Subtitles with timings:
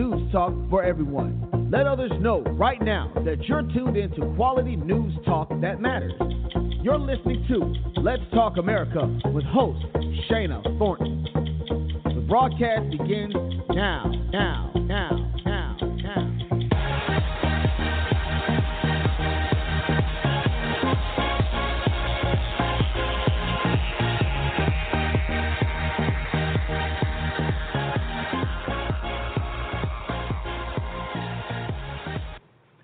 [0.00, 1.68] news talk for everyone.
[1.70, 6.14] Let others know right now that you're tuned into quality news talk that matters.
[6.82, 9.84] You're listening to Let's Talk America with host
[10.26, 11.26] Shana Thornton.
[12.14, 13.34] The broadcast begins
[13.74, 15.29] now, now, now,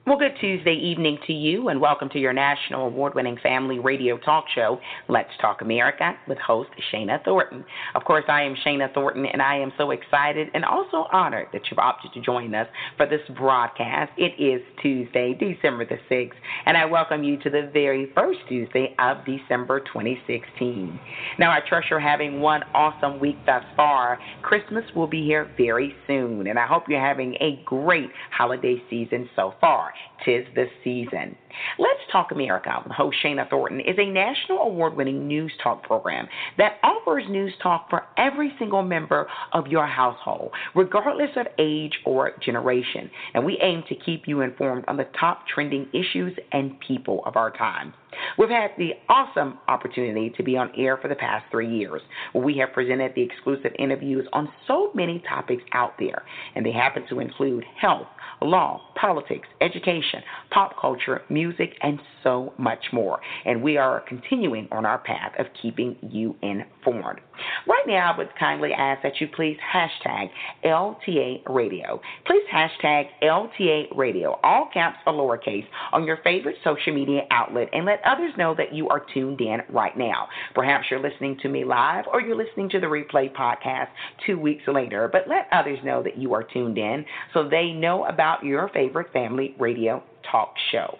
[0.07, 4.17] Well, good Tuesday evening to you, and welcome to your national award winning family radio
[4.17, 7.65] talk show, Let's Talk America, with host Shana Thornton.
[7.97, 11.63] Of course, I am Shana Thornton, and I am so excited and also honored that
[11.69, 14.13] you've opted to join us for this broadcast.
[14.17, 16.31] It is Tuesday, December the 6th,
[16.67, 21.01] and I welcome you to the very first Tuesday of December 2016.
[21.41, 24.21] Now, I trust you're having one awesome week thus far.
[24.43, 29.29] Christmas will be here very soon, and I hope you're having a great holiday season
[29.35, 29.95] so far.
[30.25, 31.37] Tis the season.
[31.79, 36.27] Let's Talk America host Shana Thornton is a national award winning news talk program
[36.59, 42.33] that offers news talk for every single member of your household, regardless of age or
[42.45, 43.11] generation.
[43.35, 47.37] And we aim to keep you informed on the top trending issues and people of
[47.37, 47.95] our time.
[48.39, 52.03] We've had the awesome opportunity to be on air for the past three years,
[52.35, 56.23] we have presented the exclusive interviews on so many topics out there,
[56.55, 58.07] and they happen to include health,
[58.43, 63.21] law, politics, education, pop culture, music, and so much more.
[63.45, 67.21] And we are continuing on our path of keeping you informed.
[67.67, 70.31] Right now, I would kindly ask that you please hashtag
[70.65, 72.01] LTA Radio.
[72.27, 77.85] Please hashtag LTA Radio, all caps or lowercase, on your favorite social media outlet and
[77.85, 80.29] let others know that you are tuned in right now.
[80.55, 83.89] Perhaps you're listening to me live or you're listening to the replay podcast
[84.27, 87.05] two weeks later, but let others know that you are tuned in
[87.35, 90.99] so they know about your favorite family radio talk show.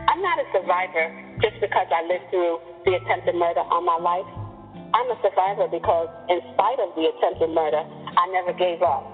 [0.10, 4.49] I'm not a survivor just because I lived through the attempted murder on my life.
[4.94, 9.06] I'm a survivor because, in spite of the attempted murder, I never gave up.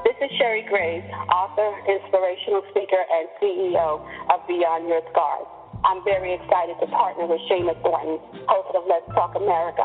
[0.00, 4.00] This is Sherry Graves, author, inspirational speaker, and CEO
[4.32, 5.44] of Beyond Your Scars.
[5.84, 8.16] I'm very excited to partner with Shana Thornton,
[8.48, 9.84] host of Let's Talk America.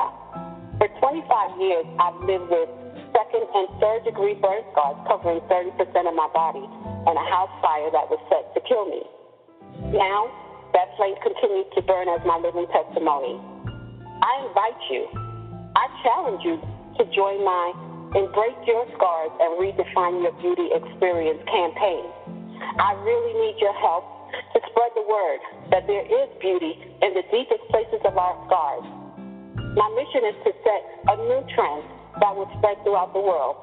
[0.80, 2.72] For 25 years, I've lived with
[3.12, 5.76] second and third degree burn scars covering 30%
[6.08, 9.04] of my body and a house fire that was set to kill me.
[10.00, 10.32] Now,
[10.72, 13.36] that flame continues to burn as my living testimony.
[14.24, 15.25] I invite you,
[15.76, 16.60] I challenge you
[16.98, 17.74] to join my
[18.16, 22.06] Embrace Your Scars and Redefine Your Beauty Experience campaign.
[22.80, 24.08] I really need your help
[24.56, 28.86] to spread the word that there is beauty in the deepest places of our scars.
[29.76, 30.82] My mission is to set
[31.12, 31.84] a new trend
[32.24, 33.60] that will spread throughout the world.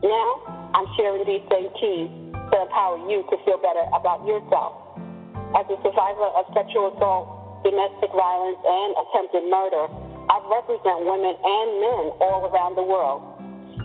[0.03, 0.29] Now,
[0.75, 4.99] I'm sharing these same keys to empower you to feel better about yourself.
[5.55, 9.87] As a survivor of sexual assault, domestic violence, and attempted murder,
[10.25, 13.21] I represent women and men all around the world.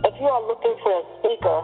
[0.04, 1.58] If you are looking for a speaker,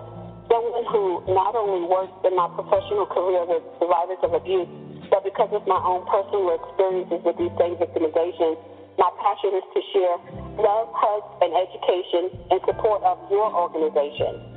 [0.53, 4.69] someone who not only works in my professional career with survivors of abuse,
[5.09, 8.61] but because of my own personal experiences with these same victimizations,
[8.99, 10.17] my passion is to share
[10.61, 12.23] love, hugs, and education
[12.53, 14.57] in support of your organization.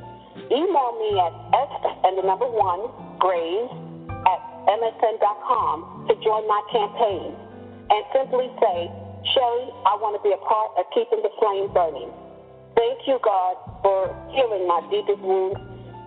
[0.51, 1.71] Email me at s
[2.07, 3.71] and the number one, graves,
[4.27, 7.35] at msn.com to join my campaign
[7.89, 8.87] and simply say,
[9.35, 12.11] Sherry, I want to be a part of keeping the flame burning.
[12.75, 15.59] Thank you, God, for healing my deepest wounds,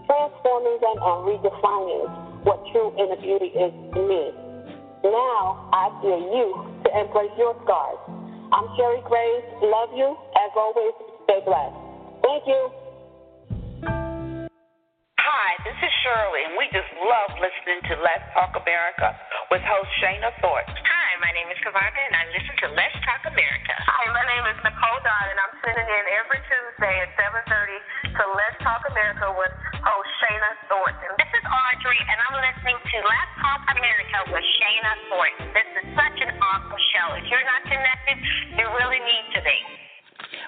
[0.09, 2.09] transforming them, and redefining
[2.49, 4.33] what true inner beauty is to me.
[5.05, 8.01] Now I dare you to embrace your scars.
[8.53, 9.47] I'm Sherry Graves.
[9.61, 10.17] Love you.
[10.39, 10.95] As always,
[11.25, 11.77] stay blessed.
[12.23, 12.61] Thank you.
[15.19, 19.17] Hi, this is Shirley, and we just love listening to Let's Talk America
[19.51, 20.77] with host Shana Thornton.
[20.87, 23.75] Hi, my name is Kavarna, and I listen to Let's Talk America.
[23.79, 27.47] Hi, my name is Nicole Dodd, and I'm tuning in every Tuesday at 7.30
[28.19, 29.55] to Let's Talk America with
[29.87, 31.15] host Shana Thornton.
[31.23, 35.47] This is Audrey, and I'm listening to Let's Talk America with Shana Thornton.
[35.55, 37.07] This is such an awesome show.
[37.15, 38.19] If you're not connected,
[38.59, 39.59] you really need to be.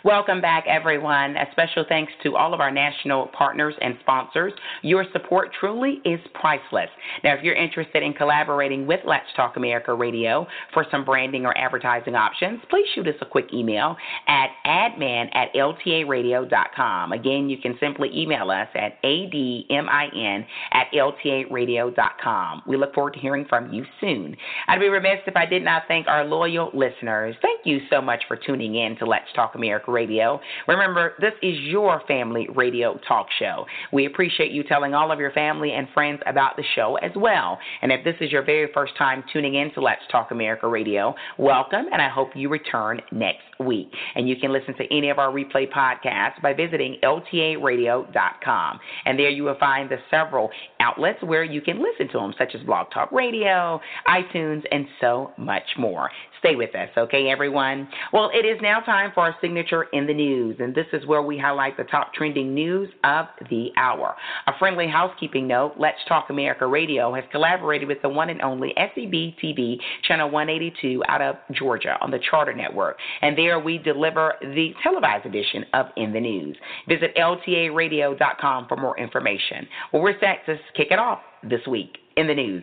[0.04, 1.34] Welcome back, everyone.
[1.34, 4.52] A special thanks to all of our national partners and sponsors.
[4.82, 6.90] Your support truly is priceless.
[7.22, 11.56] Now, if you're interested in collaborating with Let's Talk America Radio for some branding or
[11.56, 13.96] advertising options, please shoot us a quick email
[14.28, 17.12] at admin at ltaradio.com.
[17.12, 22.62] Again, you can simply email us at admin at ltaradio.com.
[22.68, 24.36] We look forward to hearing from you soon.
[24.68, 27.36] I'd be remiss if I did not thank our loyal listeners.
[27.40, 30.40] Thank you so much for tuning in to Let's Talk America Radio.
[30.68, 33.64] Remember, this is your family radio talk show.
[33.92, 37.58] We appreciate you telling all of your family and friends about the show as well.
[37.80, 41.14] And if this is your very first time tuning in to Let's Talk America Radio,
[41.38, 43.90] welcome, and I hope you return next week.
[44.14, 48.80] And you can listen to any of our replay podcasts by visiting ltaradio.com.
[49.06, 52.54] And there you will find the several outlets where you can listen to them, such
[52.54, 56.10] as Blog Talk Radio, iTunes, and so much more.
[56.40, 57.88] Stay with us, okay, everyone?
[58.12, 61.22] Well, it is now time for our signature in the news, and this is where
[61.22, 64.14] we highlight the top trending news of the hour.
[64.46, 68.72] A friendly housekeeping note Let's Talk America Radio has collaborated with the one and only
[68.76, 69.76] SEB TV,
[70.06, 75.26] Channel 182 out of Georgia on the Charter Network, and there we deliver the televised
[75.26, 76.56] edition of In the News.
[76.88, 79.66] Visit LTARadio.com for more information.
[79.92, 82.62] Well, we're set to kick it off this week in the news.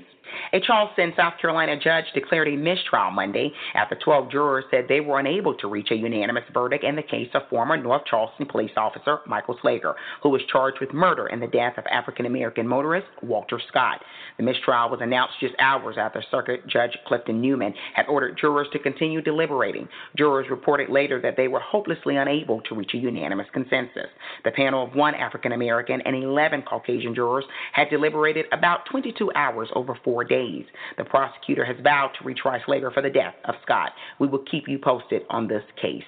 [0.54, 5.20] A Charleston, South Carolina judge declared a mistrial Monday after 12 jurors said they were
[5.20, 9.20] unable to reach a unanimous verdict in the case of former North Charleston police officer
[9.26, 13.60] Michael Slager, who was charged with murder in the death of African American motorist Walter
[13.68, 14.02] Scott.
[14.38, 18.80] The mistrial was announced just hours after Circuit Judge Clifton Newman had ordered jurors to
[18.80, 19.88] continue deliberating.
[20.18, 24.08] Jurors reported later that they were hopelessly unable to reach a unanimous consensus.
[24.44, 29.70] The panel of one African American and 11 Caucasian jurors had deliberated about 22 hours
[29.76, 30.66] over four days.
[30.98, 33.92] The prosecutor has vowed to retry Slager for the death of Scott.
[34.20, 36.04] We will keep you posted on this case.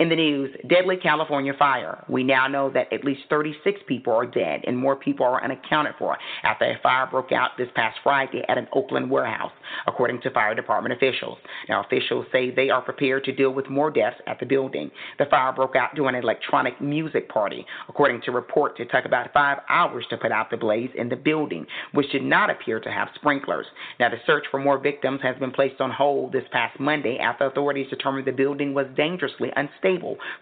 [0.00, 2.02] In the news, deadly California fire.
[2.08, 5.92] We now know that at least 36 people are dead and more people are unaccounted
[5.98, 9.52] for after a fire broke out this past Friday at an Oakland warehouse,
[9.86, 11.36] according to fire department officials.
[11.68, 14.90] Now, officials say they are prepared to deal with more deaths at the building.
[15.18, 17.66] The fire broke out during an electronic music party.
[17.86, 21.16] According to reports, it took about five hours to put out the blaze in the
[21.16, 23.66] building, which did not appear to have sprinklers.
[23.98, 27.44] Now, the search for more victims has been placed on hold this past Monday after
[27.44, 29.89] authorities determined the building was dangerously unstable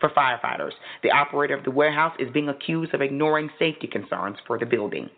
[0.00, 0.72] for firefighters.
[1.02, 5.08] The operator of the warehouse is being accused of ignoring safety concerns for the building.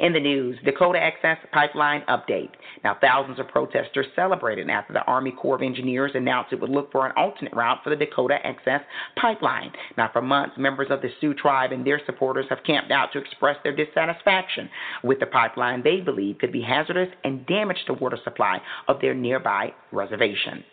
[0.00, 2.50] In the news, Dakota Access Pipeline update.
[2.82, 6.90] Now, thousands of protesters celebrated after the Army Corps of Engineers announced it would look
[6.90, 8.80] for an alternate route for the Dakota Access
[9.20, 9.70] Pipeline.
[9.96, 13.18] Now, for months, members of the Sioux tribe and their supporters have camped out to
[13.18, 14.68] express their dissatisfaction
[15.04, 19.14] with the pipeline they believe could be hazardous and damage the water supply of their
[19.14, 20.64] nearby reservation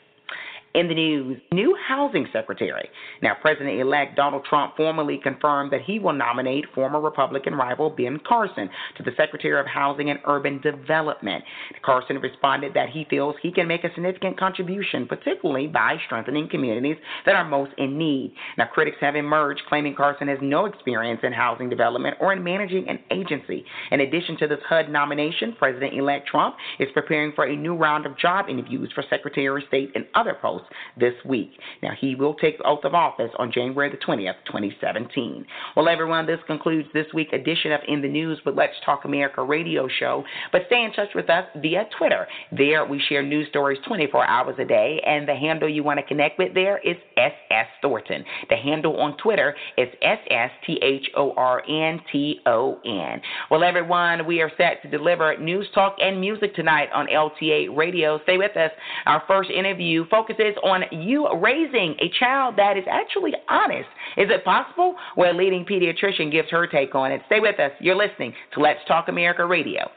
[0.73, 1.41] in the news.
[1.51, 2.89] New housing secretary.
[3.21, 8.19] Now, President elect Donald Trump formally confirmed that he will nominate former Republican rival Ben
[8.27, 11.43] Carson to the Secretary of Housing and Urban Development.
[11.83, 16.97] Carson responded that he feels he can make a significant contribution, particularly by strengthening communities
[17.25, 18.33] that are most in need.
[18.57, 22.87] Now, critics have emerged claiming Carson has no experience in housing development or in managing
[22.87, 23.65] an agency.
[23.91, 28.05] In addition to this HUD nomination, President elect Trump is preparing for a new round
[28.05, 30.56] of job interviews for Secretary of State and other posts
[30.99, 31.51] this week.
[31.81, 35.45] Now, he will take the oath of office on January the 20th, 2017.
[35.75, 39.43] Well, everyone, this concludes this week's edition of In the News with Let's Talk America
[39.43, 40.23] radio show.
[40.51, 42.27] But stay in touch with us via Twitter.
[42.51, 46.05] There, we share news stories 24 hours a day, and the handle you want to
[46.05, 48.23] connect with there is SS Thornton.
[48.49, 51.17] The handle on Twitter is SSTHORNTON.
[53.51, 58.19] Well, everyone, we are set to deliver news, talk, and music tonight on LTA Radio.
[58.23, 58.71] Stay with us.
[59.05, 63.89] Our first interview focuses on you raising a child that is actually honest.
[64.17, 64.95] Is it possible?
[65.15, 67.21] Well, a leading pediatrician gives her take on it.
[67.27, 67.71] Stay with us.
[67.79, 69.89] You're listening to Let's Talk America Radio.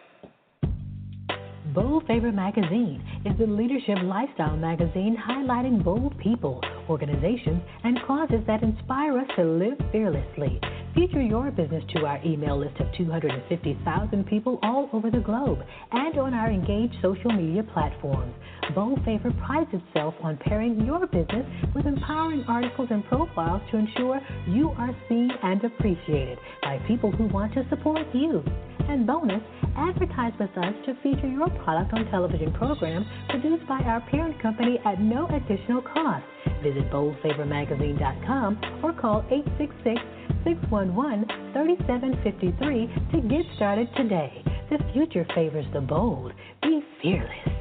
[1.74, 8.64] Bold Favor Magazine is the leadership lifestyle magazine highlighting bold people, organizations, and causes that
[8.64, 10.58] inspire us to live fearlessly.
[10.94, 15.60] Feature your business to our email list of 250,000 people all over the globe
[15.92, 18.34] and on our engaged social media platforms.
[18.74, 24.20] Bold Favor prides itself on pairing your business with empowering articles and profiles to ensure
[24.48, 28.42] you are seen and appreciated by people who want to support you.
[28.88, 29.42] And bonus,
[29.76, 34.80] advertise with us to feature your product on television programs produced by our parent company
[34.84, 36.24] at no additional cost.
[36.62, 40.00] Visit boldfavormagazine.com or call 866
[40.44, 44.42] 611 3753 to get started today.
[44.70, 46.32] The future favors the bold.
[46.62, 47.59] Be fearless.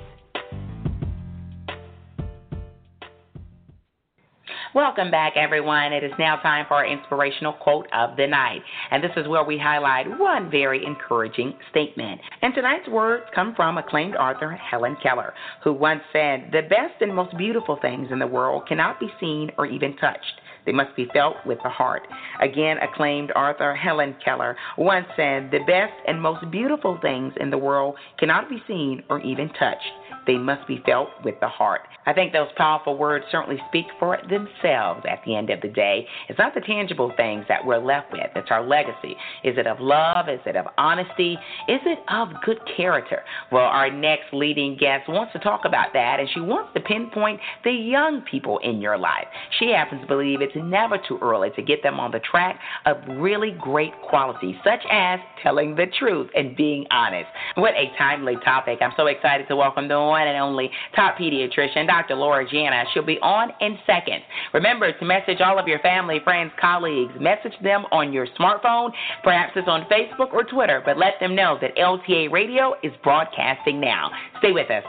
[4.75, 5.93] Welcome back, everyone.
[5.93, 8.61] It is now time for our inspirational quote of the night.
[8.91, 12.21] And this is where we highlight one very encouraging statement.
[12.43, 15.33] And tonight's words come from acclaimed author Helen Keller,
[15.63, 19.49] who once said, The best and most beautiful things in the world cannot be seen
[19.57, 20.39] or even touched.
[20.67, 22.03] They must be felt with the heart.
[22.39, 27.57] Again, acclaimed author Helen Keller once said, The best and most beautiful things in the
[27.57, 29.81] world cannot be seen or even touched.
[30.27, 31.81] They must be felt with the heart.
[32.05, 36.07] I think those powerful words certainly speak for themselves at the end of the day.
[36.27, 39.15] It's not the tangible things that we're left with, it's our legacy.
[39.43, 40.27] Is it of love?
[40.29, 41.37] Is it of honesty?
[41.67, 43.21] Is it of good character?
[43.51, 47.39] Well, our next leading guest wants to talk about that, and she wants to pinpoint
[47.63, 49.27] the young people in your life.
[49.59, 52.97] She happens to believe it's never too early to get them on the track of
[53.07, 57.27] really great qualities, such as telling the truth and being honest.
[57.55, 58.79] What a timely topic.
[58.81, 62.15] I'm so excited to welcome the one and only top pediatrician, Dr.
[62.15, 62.83] Laura Jana.
[62.93, 64.23] She'll be on in seconds.
[64.53, 67.13] Remember to message all of your family, friends, colleagues.
[67.19, 68.91] Message them on your smartphone.
[69.23, 73.79] Perhaps it's on Facebook or Twitter, but let them know that LTA Radio is broadcasting
[73.79, 74.11] now.
[74.39, 74.83] Stay with us.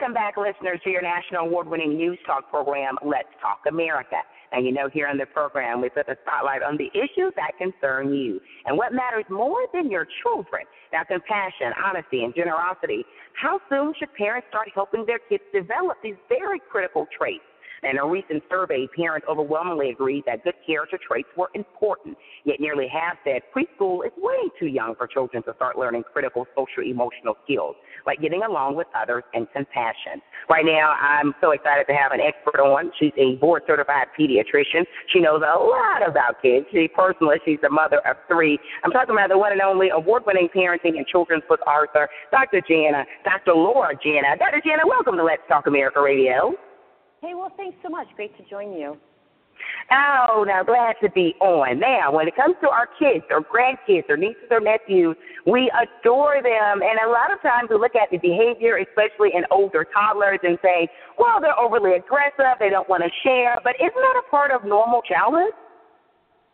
[0.00, 4.16] Welcome back, listeners, to your national award winning news talk program, Let's Talk America.
[4.50, 7.52] And you know, here on the program, we put the spotlight on the issues that
[7.58, 10.64] concern you and what matters more than your children.
[10.90, 13.04] Now, compassion, honesty, and generosity.
[13.34, 17.44] How soon should parents start helping their kids develop these very critical traits?
[17.82, 22.16] In a recent survey, parents overwhelmingly agreed that good character traits were important.
[22.44, 26.46] Yet nearly half said preschool is way too young for children to start learning critical
[26.54, 30.20] social emotional skills like getting along with others and compassion.
[30.48, 32.92] Right now, I'm so excited to have an expert on.
[32.98, 34.84] She's a board certified pediatrician.
[35.12, 36.66] She knows a lot about kids.
[36.72, 38.58] She personally, she's a mother of three.
[38.84, 42.60] I'm talking about the one and only award winning parenting and children's book author, Dr.
[42.68, 43.54] Jana, Dr.
[43.54, 44.36] Laura Jana.
[44.38, 44.60] Dr.
[44.64, 46.54] Jana, welcome to Let's Talk America Radio.
[47.20, 48.08] Hey, well, thanks so much.
[48.16, 48.96] Great to join you.
[49.92, 51.80] Oh, now glad to be on.
[51.80, 56.40] Now, when it comes to our kids or grandkids or nieces or nephews, we adore
[56.42, 56.80] them.
[56.80, 60.58] And a lot of times we look at the behavior, especially in older toddlers, and
[60.62, 63.58] say, well, they're overly aggressive, they don't want to share.
[63.62, 65.52] But isn't that a part of normal childhood?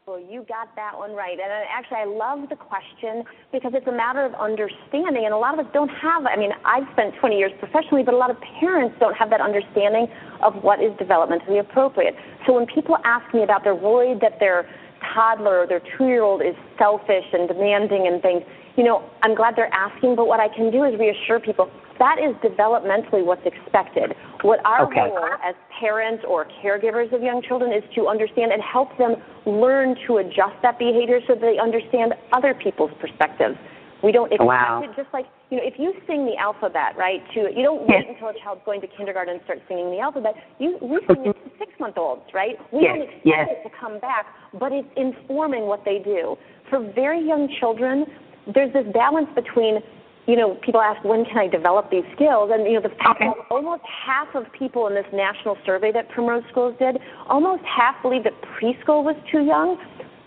[0.07, 1.33] Well, you got that one right.
[1.33, 5.25] And uh, actually, I love the question because it's a matter of understanding.
[5.25, 8.15] And a lot of us don't have, I mean, I've spent 20 years professionally, but
[8.15, 10.07] a lot of parents don't have that understanding
[10.45, 12.15] of what is developmentally appropriate.
[12.47, 14.71] So when people ask me about, they're worried that their
[15.13, 18.45] toddler or their two year old is selfish and demanding and things,
[18.77, 22.17] you know, I'm glad they're asking, but what I can do is reassure people that
[22.19, 24.15] is developmentally what's expected.
[24.43, 25.01] What our okay.
[25.01, 29.17] role as parents or caregivers of young children is to understand and help them
[29.47, 33.57] learn to adjust that behavior so they understand other people's perspectives.
[34.03, 34.83] We don't expect wow.
[34.85, 38.05] it just like you know, if you sing the alphabet, right, to you don't wait
[38.09, 40.35] until a child's going to kindergarten and start singing the alphabet.
[40.59, 42.57] You we sing it to six month olds, right?
[42.73, 42.93] We yes.
[42.93, 43.49] don't expect yes.
[43.51, 44.27] it to come back,
[44.59, 46.37] but it's informing what they do.
[46.69, 48.05] For very young children,
[48.53, 49.83] there's this balance between
[50.27, 53.23] you know, people ask when can I develop these skills, and you know, the fact
[53.23, 53.27] okay.
[53.27, 56.99] that almost half of people in this national survey that Primrose Schools did,
[57.29, 59.79] almost half believe that preschool was too young.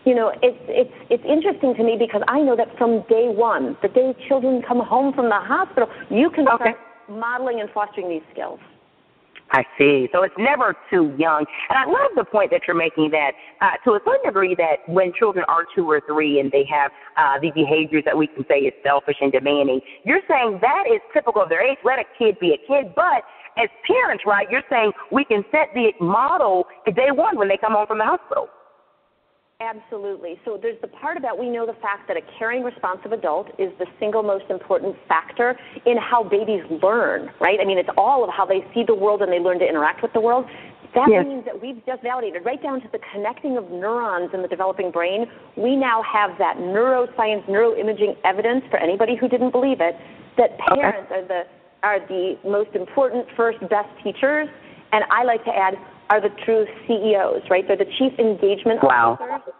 [0.06, 3.76] You know, it's it's it's interesting to me because I know that from day one,
[3.82, 6.72] the day children come home from the hospital, you can okay.
[6.72, 6.78] start
[7.10, 8.60] modeling and fostering these skills.
[9.52, 10.08] I see.
[10.12, 11.46] So it's never too young.
[11.70, 14.88] And I love the point that you're making that uh, to a certain degree that
[14.88, 18.46] when children are two or three and they have uh, the behaviors that we can
[18.48, 21.78] say is selfish and demanding, you're saying that is typical of their age.
[21.84, 22.94] Let a kid be a kid.
[22.96, 23.24] But
[23.58, 27.74] as parents, right, you're saying we can set the model day one when they come
[27.74, 28.50] home from the hospital.
[29.62, 30.40] Absolutely.
[30.46, 33.72] So there's the part about we know the fact that a caring, responsive adult is
[33.78, 37.60] the single most important factor in how babies learn, right?
[37.62, 40.02] I mean, it's all of how they see the world and they learn to interact
[40.02, 40.46] with the world.
[40.96, 41.26] That yes.
[41.26, 44.92] means that we've just validated right down to the connecting of neurons in the developing
[44.92, 45.26] brain.
[45.58, 49.96] We now have that neuroscience, neuroimaging evidence for anybody who didn't believe it
[50.38, 51.22] that parents okay.
[51.22, 51.42] are the
[51.82, 54.50] are the most important, first, best teachers.
[54.92, 55.76] And I like to add
[56.10, 57.66] are the true CEOs, right?
[57.68, 59.18] They're the chief engagement wow.
[59.20, 59.54] officers.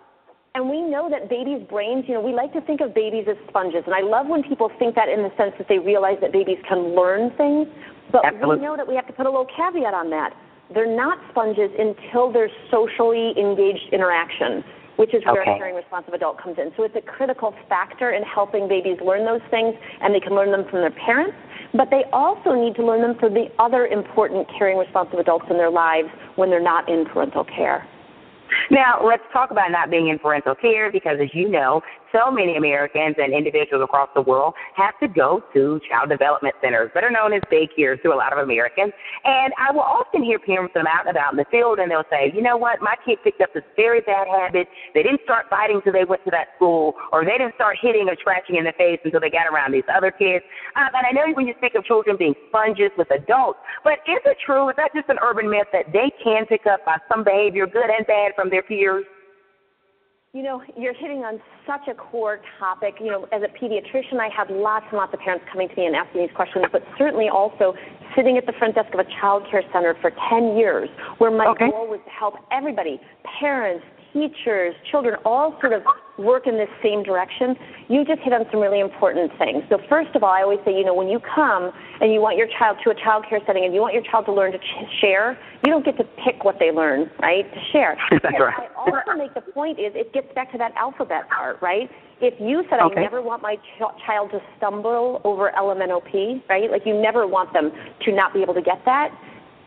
[0.56, 3.38] And we know that babies' brains, you know, we like to think of babies as
[3.48, 3.84] sponges.
[3.86, 6.58] And I love when people think that in the sense that they realize that babies
[6.68, 7.68] can learn things.
[8.12, 8.58] But Absolutely.
[8.58, 10.34] we know that we have to put a little caveat on that.
[10.74, 14.64] They're not sponges until there's socially engaged interaction,
[15.00, 15.56] which is where okay.
[15.56, 16.76] a caring, responsive adult comes in.
[16.76, 20.52] So it's a critical factor in helping babies learn those things, and they can learn
[20.52, 21.34] them from their parents
[21.74, 25.58] but they also need to learn them from the other important caring responsive adults in
[25.58, 27.88] their lives when they're not in parental care.
[28.72, 32.58] Now, let's talk about not being in parental care because, as you know, so many
[32.58, 37.34] Americans and individuals across the world have to go to child development centers, better known
[37.34, 38.94] as daycares to a lot of Americans.
[39.24, 42.32] And I will often hear parents come out about in the field and they'll say,
[42.34, 44.68] you know what, my kid picked up this very bad habit.
[44.94, 48.08] They didn't start fighting until they went to that school, or they didn't start hitting
[48.10, 50.44] or scratching in the face until they got around these other kids.
[50.76, 54.22] Um, and I know when you speak of children being sponges with adults, but is
[54.26, 54.70] it true?
[54.70, 57.90] Is that just an urban myth that they can pick up by some behavior, good
[57.90, 59.06] and bad, from their peers?
[60.32, 62.96] You know, you're hitting on such a core topic.
[63.00, 65.88] You know, as a pediatrician, I have lots and lots of parents coming to me
[65.88, 67.74] and asking these questions, but certainly also
[68.16, 70.88] sitting at the front desk of a child care center for 10 years,
[71.18, 71.72] where my okay.
[71.72, 73.02] goal was to help everybody,
[73.40, 75.84] parents, teachers, children, all sort of
[76.18, 77.56] work in this same direction,
[77.88, 79.64] you just hit on some really important things.
[79.70, 82.38] So first of all, I always say, you know, when you come and you want
[82.38, 84.58] your child to a child care setting and you want your child to learn to
[84.58, 87.52] ch- share, you don't get to pick what they learn, right?
[87.54, 87.98] To share.
[88.12, 88.70] That's right.
[88.70, 91.90] I also make the point is it gets back to that alphabet part, right?
[92.22, 93.00] If you said Okay.
[93.00, 96.70] I never want my ch- child to stumble over LMNOP, right?
[96.70, 97.72] Like you never want them
[98.06, 99.10] to not be able to get that.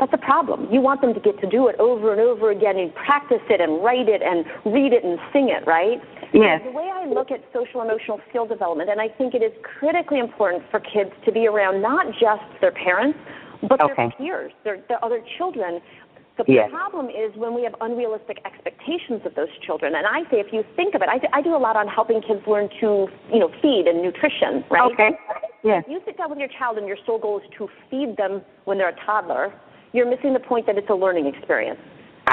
[0.03, 0.67] That's a problem.
[0.73, 3.61] You want them to get to do it over and over again and practice it
[3.61, 6.03] and write it and read it and sing it, right?
[6.35, 6.61] Yes.
[6.65, 10.19] The way I look at social emotional skill development, and I think it is critically
[10.19, 13.17] important for kids to be around not just their parents,
[13.69, 15.79] but their peers, their, their other children.
[16.37, 16.71] The Yes.
[16.73, 19.95] problem is when we have unrealistic expectations of those children.
[19.95, 21.87] And I say, if you think of it, I, do- I do a lot on
[21.87, 24.91] helping kids learn to, you know, feed and nutrition, right?
[24.91, 25.11] Okay.
[25.63, 25.85] Yes.
[25.87, 28.43] If you sit down with your child and your sole goal is to feed them
[28.65, 29.55] when they're a toddler,
[29.93, 31.81] you're missing the point that it's a learning experience.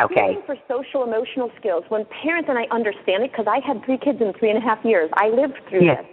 [0.01, 0.31] Okay.
[0.31, 3.97] Even for social emotional skills, when parents and I understand it, because I had three
[3.97, 6.03] kids in three and a half years, I lived through Yes.
[6.03, 6.07] this.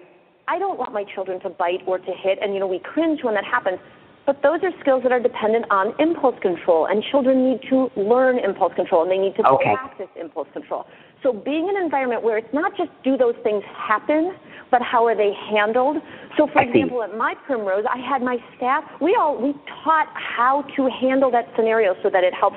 [0.49, 3.23] I don't want my children to bite or to hit, and you know we cringe
[3.23, 3.79] when that happens.
[4.27, 8.39] But those are skills that are dependent on impulse control, and children need to learn
[8.39, 9.75] impulse control, and they need to Okay.
[9.75, 10.87] practice impulse control.
[11.23, 14.35] So being in an environment where it's not just do those things happen,
[14.71, 15.97] but how are they handled?
[16.37, 16.81] So for I see.
[16.81, 18.85] example, at my Primrose, I had my staff.
[19.01, 22.57] We all we taught how to handle that scenario so that it helps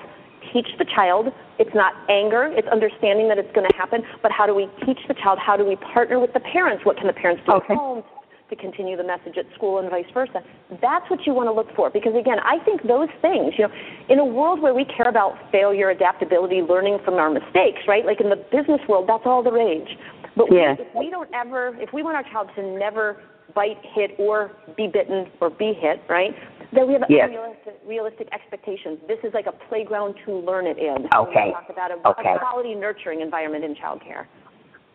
[0.53, 1.27] teach the child.
[1.57, 4.99] It's not anger, it's understanding that it's going to happen, but how do we teach
[5.07, 5.37] the child?
[5.39, 6.85] How do we partner with the parents?
[6.85, 7.73] What can the parents do Okay.
[7.73, 8.03] at home
[8.49, 10.41] to continue the message at school and vice versa?
[10.81, 13.73] That's what you want to look for because again, I think those things, you know,
[14.09, 18.05] in a world where we care about failure, adaptability, learning from our mistakes, right?
[18.05, 19.97] Like in the business world, that's all the rage.
[20.35, 23.21] But we- if we don't ever, if we want our child to never
[23.55, 26.35] bite, hit, or be bitten or be hit, right?
[26.71, 27.29] Then we have Yes.
[27.29, 28.99] unrealistic realistic expectations.
[29.07, 31.09] This is like a playground to learn it in.
[31.15, 31.47] Okay.
[31.47, 32.33] We talk about a, Okay.
[32.35, 34.25] a quality nurturing environment in childcare.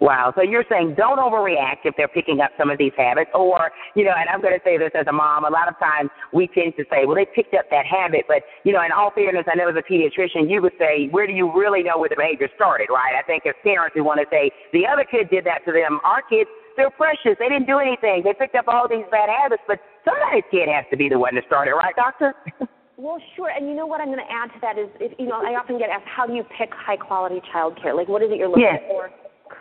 [0.00, 0.32] Wow.
[0.34, 4.04] So you're saying don't overreact if they're picking up some of these habits, or you
[4.04, 5.44] know, and I'm going to say this as a mom.
[5.44, 8.42] A lot of times we tend to say, well, they picked up that habit, but
[8.64, 11.32] you know, in all fairness, I know as a pediatrician, you would say, where do
[11.32, 13.14] you really know where the behavior started, right?
[13.14, 16.00] I think as parents, we want to say the other kid did that to them.
[16.04, 17.38] Our kids, they're precious.
[17.38, 18.22] They didn't do anything.
[18.24, 21.34] They picked up all these bad habits, but somebody's kid has to be the one
[21.34, 22.34] to start it, right, doctor?
[22.96, 23.50] Well, sure.
[23.50, 25.58] And you know what I'm going to add to that is, if, you know, I
[25.58, 27.90] often get asked, how do you pick high quality childcare?
[27.90, 28.82] Like, what is it you're looking Yes.
[28.86, 29.10] for?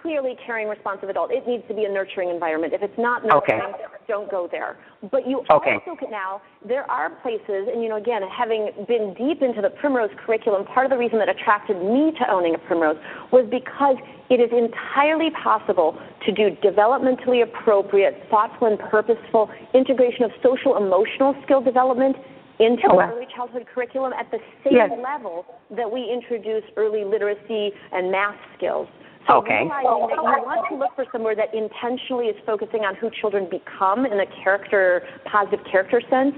[0.04, 1.32] Clearly, caring, responsive adult.
[1.32, 2.74] It needs to be a nurturing environment.
[2.74, 3.86] If it's not nurturing, Okay.
[4.06, 4.76] don't go there.
[5.10, 5.76] But you Okay.
[5.76, 9.70] also can now, there are places, and you know, again, having been deep into the
[9.70, 12.98] Primrose curriculum, part of the reason that attracted me to owning a Primrose
[13.32, 13.96] was because
[14.30, 21.34] it is entirely possible to do developmentally appropriate, thoughtful, and purposeful integration of social emotional
[21.44, 22.18] skill development
[22.60, 23.10] into Oh, wow.
[23.14, 24.92] early childhood curriculum at the same Yes.
[25.02, 28.90] level that we introduce early literacy and math skills.
[29.28, 29.64] So Okay.
[29.64, 33.48] realizing that you want to look for somewhere that intentionally is focusing on who children
[33.50, 36.36] become in a character, positive character sense,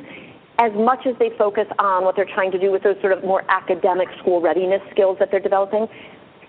[0.60, 3.24] as much as they focus on what they're trying to do with those sort of
[3.24, 5.88] more academic school readiness skills that they're developing.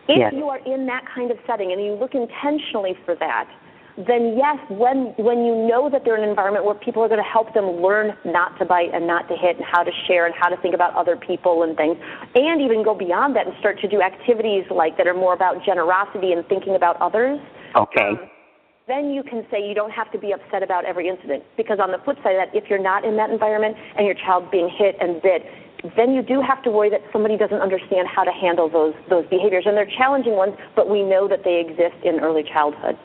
[0.09, 0.33] If Yes.
[0.35, 3.49] you are in that kind of setting and you look intentionally for that,
[3.97, 7.23] then yes, when when you know that they're in an environment where people are going
[7.23, 10.27] to help them learn not to bite and not to hit and how to share
[10.27, 11.97] and how to think about other people and things,
[12.35, 15.65] and even go beyond that and start to do activities like that are more about
[15.65, 17.41] generosity and thinking about others,
[17.75, 18.21] Okay.
[18.21, 18.29] um,
[18.87, 21.43] then you can say you don't have to be upset about every incident.
[21.57, 24.15] Because on the flip side of that, if you're not in that environment and your
[24.15, 25.43] child's being hit and bit,
[25.97, 29.25] then you do have to worry that somebody doesn't understand how to handle those those
[29.27, 29.65] behaviors.
[29.67, 32.99] And they're challenging ones, but we know that they exist in early childhood.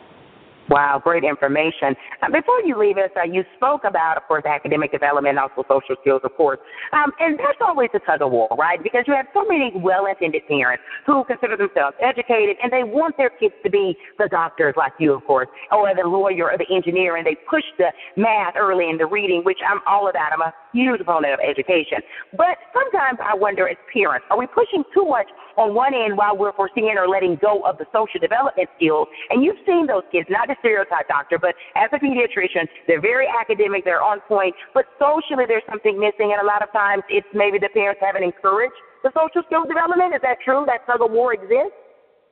[0.70, 1.96] Wow, great information.
[2.22, 5.96] Uh, before you leave us, uh, you spoke about, of course, academic development, also social
[6.02, 6.60] skills, of course.
[6.94, 8.82] Um, and there's always a tug of war, right?
[8.82, 13.32] Because you have so many well-intended parents who consider themselves educated and they want their
[13.32, 17.18] kids to be the doctors like you, of course, or the lawyer or the engineer,
[17.18, 20.32] and they push the math early in the reading, which I'm all about.
[20.32, 22.00] I'm a huge opponent of education.
[22.36, 26.36] But sometimes I wonder, as parents, are we pushing too much on one end while
[26.36, 29.08] we're foreseeing or letting go of the social development skills?
[29.30, 33.28] And you've seen those kids, not to stereotype, doctor, but as a pediatrician, they're very
[33.28, 37.28] academic, they're on point, but socially there's something missing, and a lot of times it's
[37.34, 40.14] maybe the parents haven't encouraged the social skills development.
[40.14, 40.64] Is that true?
[40.68, 41.74] That tug of war exists?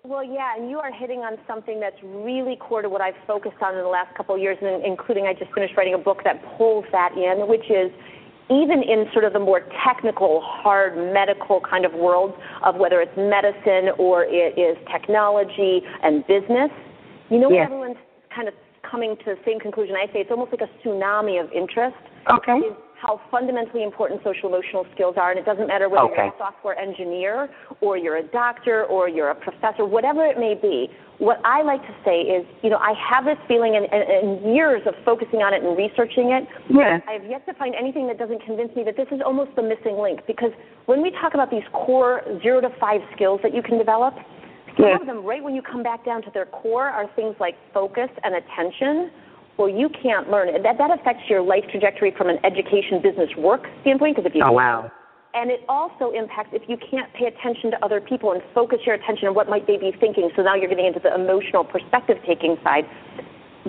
[0.05, 3.59] Well, yeah, and you are hitting on something that's really core to what I've focused
[3.61, 6.23] on in the last couple of years, and including I just finished writing a book
[6.23, 7.91] that pulls that in, which is
[8.49, 12.33] even in sort of the more technical, hard medical kind of world
[12.63, 16.71] of whether it's medicine or it is technology and business,
[17.29, 17.65] you know, Yes.
[17.65, 17.97] everyone's
[18.33, 19.95] kind of coming to the same conclusion.
[19.95, 21.97] I say it's almost like a tsunami of interest.
[22.31, 22.57] Okay.
[22.57, 26.25] Is how fundamentally important social emotional skills are, and it doesn't matter whether okay.
[26.25, 27.49] you're a software engineer
[27.81, 30.89] or you're a doctor or you're a professor, whatever it may be.
[31.19, 34.81] What I like to say is, you know, I have this feeling and, and, years
[34.87, 36.47] of focusing on it and researching it.
[36.71, 36.99] Yeah.
[37.07, 39.61] I have yet to find anything that doesn't convince me that this is almost the
[39.61, 40.51] missing link because
[40.85, 44.15] when we talk about these core zero to five skills that you can develop,
[44.77, 44.95] some yeah.
[44.95, 48.09] of them, right when you come back down to their core, are things like focus
[48.23, 49.11] and attention
[49.59, 50.63] well, you can't learn it.
[50.63, 54.15] That that affects your life trajectory from an education, business, work standpoint.
[54.15, 54.89] Because if you oh wow.
[55.33, 58.95] And it also impacts if you can't pay attention to other people and focus your
[58.95, 60.31] attention on what might they be thinking.
[60.35, 62.85] So now you're getting into the emotional perspective taking side.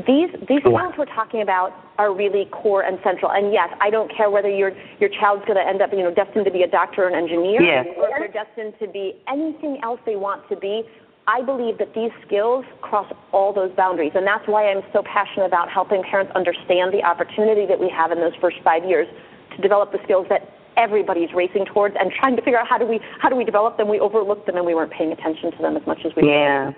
[0.07, 0.88] These these wow.
[0.88, 3.31] skills we're talking about are really core and central.
[3.31, 6.14] And yes, I don't care whether your your child's going to end up you know
[6.14, 7.85] destined to be a doctor or an engineer, yeah.
[7.99, 10.85] or if they're destined to be anything else they want to be.
[11.27, 15.46] I believe that these skills cross all those boundaries, and that's why I'm so passionate
[15.46, 19.07] about helping parents understand the opportunity that we have in those first five years
[19.55, 20.49] to develop the skills that
[20.81, 23.77] everybody's racing towards and trying to figure out how do we how do we develop
[23.77, 23.88] them.
[23.88, 26.73] We overlooked them and we weren't paying attention to them as much as we yeah.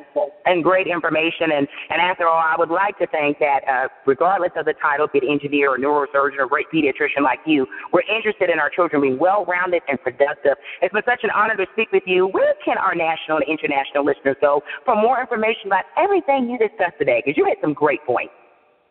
[0.44, 1.54] And great information.
[1.54, 5.06] And and after all, I would like to think that uh, regardless of the title,
[5.06, 9.00] be it engineer or neurosurgeon or great pediatrician like you, we're interested in our children
[9.02, 10.58] being well-rounded and productive.
[10.82, 12.26] It's been such an honor to speak with you.
[12.26, 16.98] Where can our national and international listeners go for more information about everything you discussed
[16.98, 17.22] today?
[17.24, 18.34] Because you had some great points.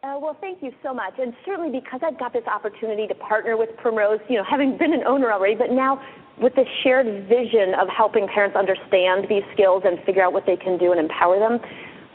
[0.03, 1.13] Uh, well, thank you so much.
[1.19, 4.93] And certainly because I've got this opportunity to partner with Primrose, you know, having been
[4.93, 6.01] an owner already, but now
[6.41, 10.55] with this shared vision of helping parents understand these skills and figure out what they
[10.55, 11.59] can do and empower them,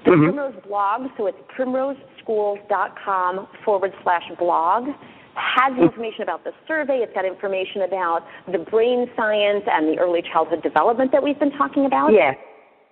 [0.04, 0.34] the mm-hmm.
[0.34, 4.88] Primrose blog, so it's primroseschools.com forward slash blog,
[5.36, 5.84] has mm-hmm.
[5.84, 7.04] information about the survey.
[7.06, 11.52] It's got information about the brain science and the early childhood development that we've been
[11.52, 12.12] talking about.
[12.12, 12.34] Yes.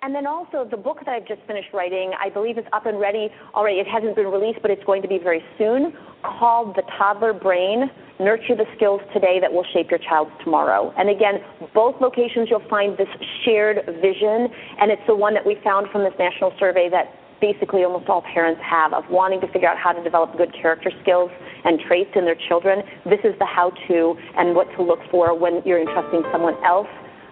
[0.05, 3.01] And then also the book that I've just finished writing, I believe is up and
[3.01, 3.81] ready already.
[3.81, 7.91] It hasn't been released, but it's going to be very soon, called The Toddler Brain
[8.21, 10.93] Nurture the Skills Today That Will Shape Your Child's Tomorrow.
[10.99, 11.41] And again,
[11.73, 13.09] both locations you'll find this
[13.47, 17.09] shared vision, and it's the one that we found from this national survey that
[17.41, 20.93] basically almost all parents have of wanting to figure out how to develop good character
[21.01, 21.31] skills
[21.65, 22.83] and traits in their children.
[23.07, 26.89] This is the how to and what to look for when you're entrusting someone else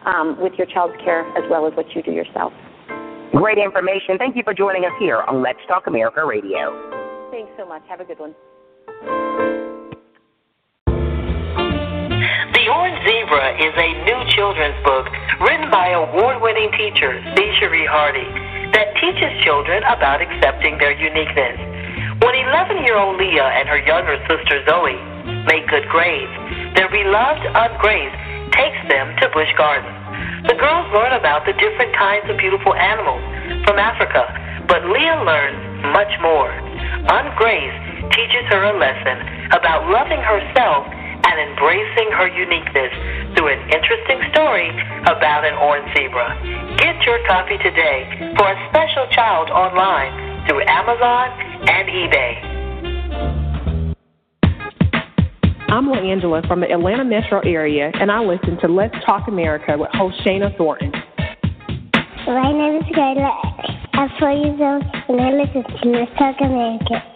[0.06, 2.52] um, with your child's care as well as what you do yourself.
[3.32, 4.18] Great information.
[4.18, 6.72] Thank you for joining us here on Let's Talk America Radio.
[7.30, 7.82] Thanks so much.
[7.88, 8.34] Have a good one.
[12.52, 15.08] The Orange Zebra is a new children's book
[15.40, 17.16] written by award winning teacher
[17.58, 18.26] Cherie Hardy
[18.74, 21.56] that teaches children about accepting their uniqueness.
[22.20, 24.98] When 11 year old Leah and her younger sister Zoe
[25.46, 26.32] make good grades,
[26.74, 28.14] their beloved Aunt Grace
[28.52, 29.96] takes them to Busch Gardens.
[30.48, 33.22] The girls learn about the different kinds of beautiful animals
[33.64, 34.26] from Africa,
[34.68, 35.60] but Leah learns
[35.92, 36.50] much more.
[37.10, 37.74] Aunt Grace
[38.14, 39.18] teaches her a lesson
[39.56, 40.86] about loving herself
[41.24, 42.92] and embracing her uniqueness
[43.34, 44.68] through an interesting story
[45.06, 46.34] about an orange zebra.
[46.78, 51.30] Get your copy today for a special child online through Amazon
[51.70, 52.51] and eBay.
[55.72, 59.88] I'm LaAngela from the Atlanta metro area, and I listen to Let's Talk America with
[59.94, 60.92] host Shana Thornton.
[62.26, 63.32] My name is Kayla.
[63.94, 67.11] I'm four years old, and I listen to Let's Talk America.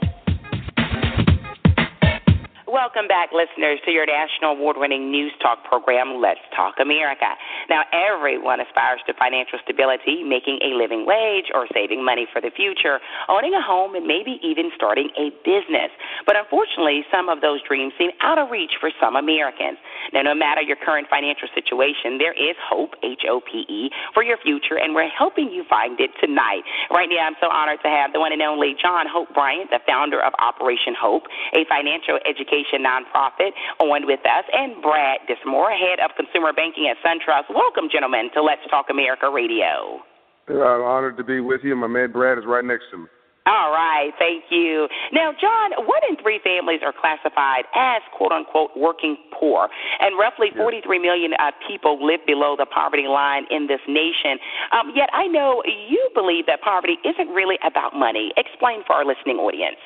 [2.76, 7.32] Welcome back, listeners, to your national award winning news talk program, Let's Talk America.
[7.72, 12.52] Now, everyone aspires to financial stability, making a living wage, or saving money for the
[12.52, 13.00] future,
[13.32, 15.88] owning a home, and maybe even starting a business.
[16.28, 19.80] But unfortunately, some of those dreams seem out of reach for some Americans.
[20.12, 24.20] Now, no matter your current financial situation, there is hope, H O P E, for
[24.20, 26.60] your future, and we're helping you find it tonight.
[26.92, 29.80] Right now, I'm so honored to have the one and only John Hope Bryant, the
[29.88, 31.24] founder of Operation Hope,
[31.56, 36.88] a financial education Education nonprofit, on with us, and Brad Dinsmore, head of consumer banking
[36.90, 37.54] at SunTrust.
[37.54, 40.00] Welcome, gentlemen, to Let's Talk America Radio.
[40.48, 41.74] I'm honored to be with you.
[41.76, 43.04] My man Brad is right next to me.
[43.46, 44.88] All right, thank you.
[45.12, 49.68] Now, John, one in three families are classified as quote unquote working poor,
[50.00, 54.42] and roughly 43 million uh, people live below the poverty line in this nation.
[54.74, 58.32] Um, yet, I know you believe that poverty isn't really about money.
[58.36, 59.78] Explain for our listening audience.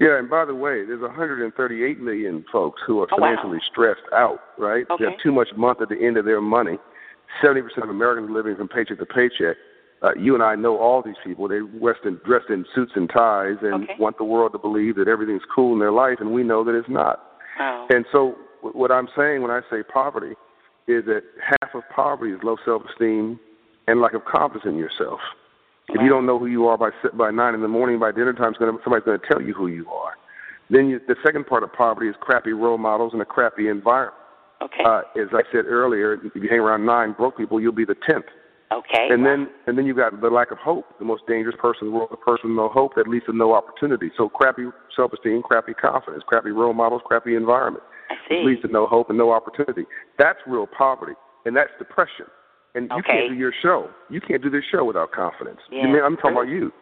[0.00, 3.70] Yeah, and by the way, there's 138 million folks who are financially oh, wow.
[3.70, 4.86] stressed out, right?
[4.90, 5.04] Okay.
[5.04, 6.78] They have too much month at the end of their money.
[7.44, 9.56] 70% of Americans are living from paycheck to paycheck.
[10.02, 11.46] Uh, you and I know all these people.
[11.46, 13.92] They dressed in, dressed in suits and ties and okay.
[13.98, 16.74] want the world to believe that everything's cool in their life, and we know that
[16.74, 17.20] it's not.
[17.60, 17.86] Oh.
[17.90, 20.34] And so, what I'm saying when I say poverty
[20.88, 23.38] is that half of poverty is low self-esteem
[23.86, 25.20] and lack of confidence in yourself.
[25.94, 28.32] If you don't know who you are by by nine in the morning, by dinner
[28.32, 30.12] time, gonna, somebody's going to tell you who you are.
[30.70, 34.16] Then you, the second part of poverty is crappy role models and a crappy environment.
[34.62, 34.84] Okay.
[34.84, 37.96] Uh, as I said earlier, if you hang around nine broke people, you'll be the
[38.08, 38.26] tenth.
[38.72, 39.08] Okay.
[39.10, 40.86] And then and then you've got the lack of hope.
[40.98, 43.32] The most dangerous person in the world, the person with no hope that leads to
[43.32, 44.10] no opportunity.
[44.16, 47.82] So crappy self esteem, crappy confidence, crappy role models, crappy environment.
[48.10, 48.42] I see.
[48.44, 49.86] Leads to no hope and no opportunity.
[50.18, 51.14] That's real poverty.
[51.46, 52.26] And that's depression.
[52.74, 53.90] And you can't do your show.
[54.10, 55.58] You can't do this show without confidence.
[55.70, 56.72] Yeah, You mean, I'm talking about you.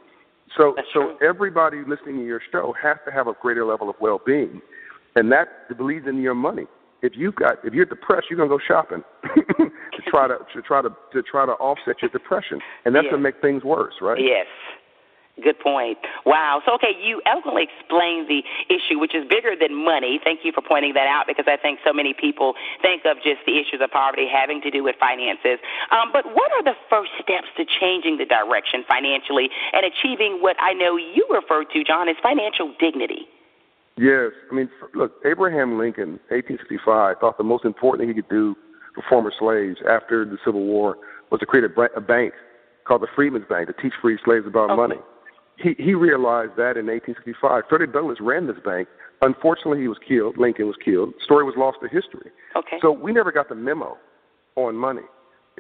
[0.57, 3.97] So That's so everybody listening to your show has to have a greater level of
[4.01, 4.61] well being.
[5.17, 6.67] And that bleeds into your money.
[7.03, 10.83] If you've got if you're depressed, you're gonna go shopping to try to to try
[10.83, 12.61] to to try to offset your depression.
[12.85, 13.13] And that's Yeah.
[13.13, 14.19] gonna make things worse, right?
[14.21, 14.47] Yes.
[15.43, 15.99] Good point.
[16.27, 16.63] Wow.
[16.67, 20.19] So, okay, you eloquently explained the issue, which is bigger than money.
[20.23, 23.47] Thank you for pointing that out because I think so many people think of just
[23.47, 25.63] the issues of poverty having to do with finances.
[25.91, 30.57] Um, but what are the first steps to changing the direction financially and achieving what
[30.59, 33.31] I know you refer to, John, as financial dignity?
[33.97, 38.55] Yes, I mean, look, Abraham Lincoln, 1865, thought the most important thing he could do
[38.95, 40.97] for former slaves after the Civil War
[41.31, 42.33] was to create a, a bank
[42.87, 44.97] called the Freedmen's Bank to teach free slaves about money.
[45.61, 47.65] He he realized that in 1865.
[47.69, 48.89] Frederick Douglass ran this bank.
[49.23, 50.39] Unfortunately, he was killed.
[50.39, 51.15] Lincoln was killed.
[51.25, 52.31] Story was lost to history.
[52.57, 52.79] Okay.
[52.81, 53.97] So we never got the memo
[54.57, 55.03] on money.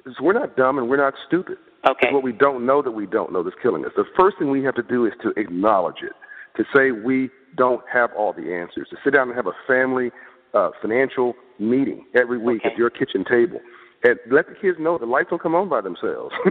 [0.05, 1.59] So we're not dumb and we're not stupid.
[1.89, 1.99] Okay.
[2.09, 3.91] It's what we don't know that we don't know that's killing us.
[3.97, 6.13] The first thing we have to do is to acknowledge it,
[6.57, 10.11] to say we don't have all the answers, to sit down and have a family
[10.55, 13.61] uh, financial meeting every week at your kitchen table.
[14.05, 16.35] And let the kids know the lights don't come on by themselves.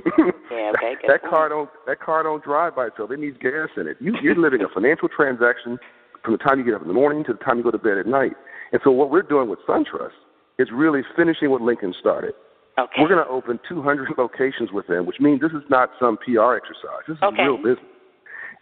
[0.51, 0.95] Yeah, okay.
[1.01, 1.33] Good that point.
[1.33, 3.11] car don't that car don't drive by itself.
[3.11, 3.97] It needs gas in it.
[3.99, 5.77] You, you're living a financial transaction
[6.23, 7.77] from the time you get up in the morning to the time you go to
[7.77, 8.31] bed at night.
[8.71, 10.15] And so what we're doing with SunTrust
[10.57, 12.33] is really finishing what Lincoln started.
[12.79, 13.01] Okay.
[13.01, 16.55] We're going to open 200 locations with them, which means this is not some PR
[16.55, 17.03] exercise.
[17.07, 17.43] This is Okay.
[17.43, 17.91] real business.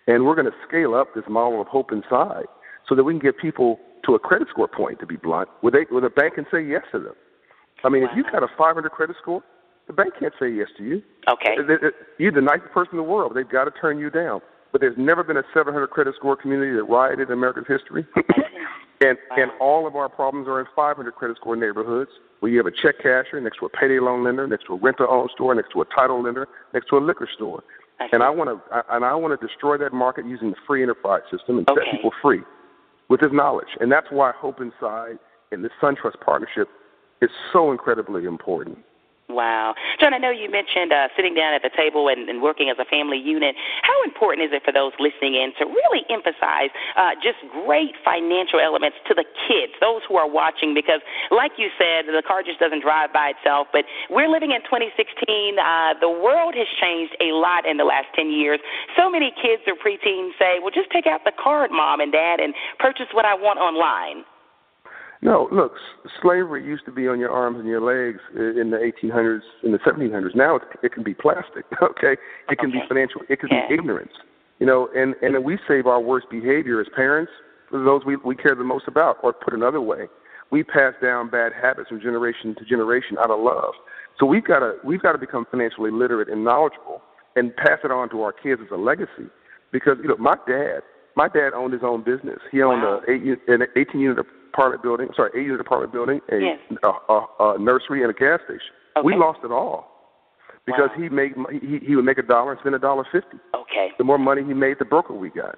[0.08, 2.46] And we're going to scale up this model of hope inside
[2.90, 5.72] so that we can get people to a credit score point, to be blunt, where,
[5.72, 7.14] they, where the bank can say yes to them.
[7.86, 9.44] I mean, if you've got a 500 credit score,
[9.88, 11.04] the bank can't say yes to you.
[11.30, 11.56] Okay.
[12.18, 13.34] You're the nicest person in the world.
[13.36, 14.42] They've got to turn you down.
[14.72, 18.06] But there's never been a 700 credit score community that rioted in America's history.
[19.02, 22.66] and and all of our problems are in 500 credit score neighborhoods where you have
[22.66, 25.72] a check casher next to a payday loan lender, next to a rent-to-own store, next
[25.72, 27.64] to a title lender, next to a liquor store.
[28.12, 31.22] And I want to and I want to destroy that market using the free enterprise
[31.32, 32.42] system and set people free
[33.08, 33.70] with this knowledge.
[33.80, 35.20] And that's why Hope Inside
[35.52, 36.68] and the SunTrust partnership
[37.22, 38.78] is so incredibly important.
[39.26, 39.74] Wow.
[40.00, 42.78] John, I know you mentioned uh, sitting down at the table and, and working as
[42.78, 43.58] a family unit.
[43.82, 48.62] How important is it for those listening in to really emphasize uh, just great financial
[48.62, 50.78] elements to the kids, those who are watching?
[50.78, 51.02] Because,
[51.34, 53.66] like you said, the car just doesn't drive by itself.
[53.74, 54.94] But we're living in 2016.
[55.58, 58.62] Uh, the world has changed a lot in the last 10 years.
[58.94, 62.38] So many kids or preteens say, well, just take out the card, mom and dad,
[62.38, 64.22] and purchase what I want online.
[65.22, 65.74] No, look,
[66.22, 69.80] slavery used to be on your arms and your legs in the 1800s, in the
[69.80, 70.36] 1700s.
[70.36, 71.66] Now it's, it can be plastic.
[71.82, 73.22] Okay, it can be financial.
[73.30, 74.12] It can be ignorance.
[74.60, 77.32] You know, and and we save our worst behavior as parents
[77.70, 79.18] for those we we care the most about.
[79.24, 80.08] Or put another way,
[80.52, 83.74] we pass down bad habits from generation to generation out of love.
[84.20, 87.02] So we've got to we've got to become financially literate and knowledgeable
[87.36, 89.30] and pass it on to our kids as a legacy.
[89.72, 90.80] Because you know, my dad,
[91.16, 92.40] my dad owned his own business.
[92.52, 94.26] He owned a eight, an 18 unit
[94.56, 95.08] apartment building.
[95.16, 96.60] Sorry, unit apartment building, a, Yes.
[96.84, 98.74] a, a, a nursery, and a gas station.
[99.04, 99.92] We lost it all
[100.66, 103.38] because he made he he would make a dollar and spend a dollar fifty.
[103.54, 103.90] Okay.
[103.98, 105.58] The more money he made, the broker we got.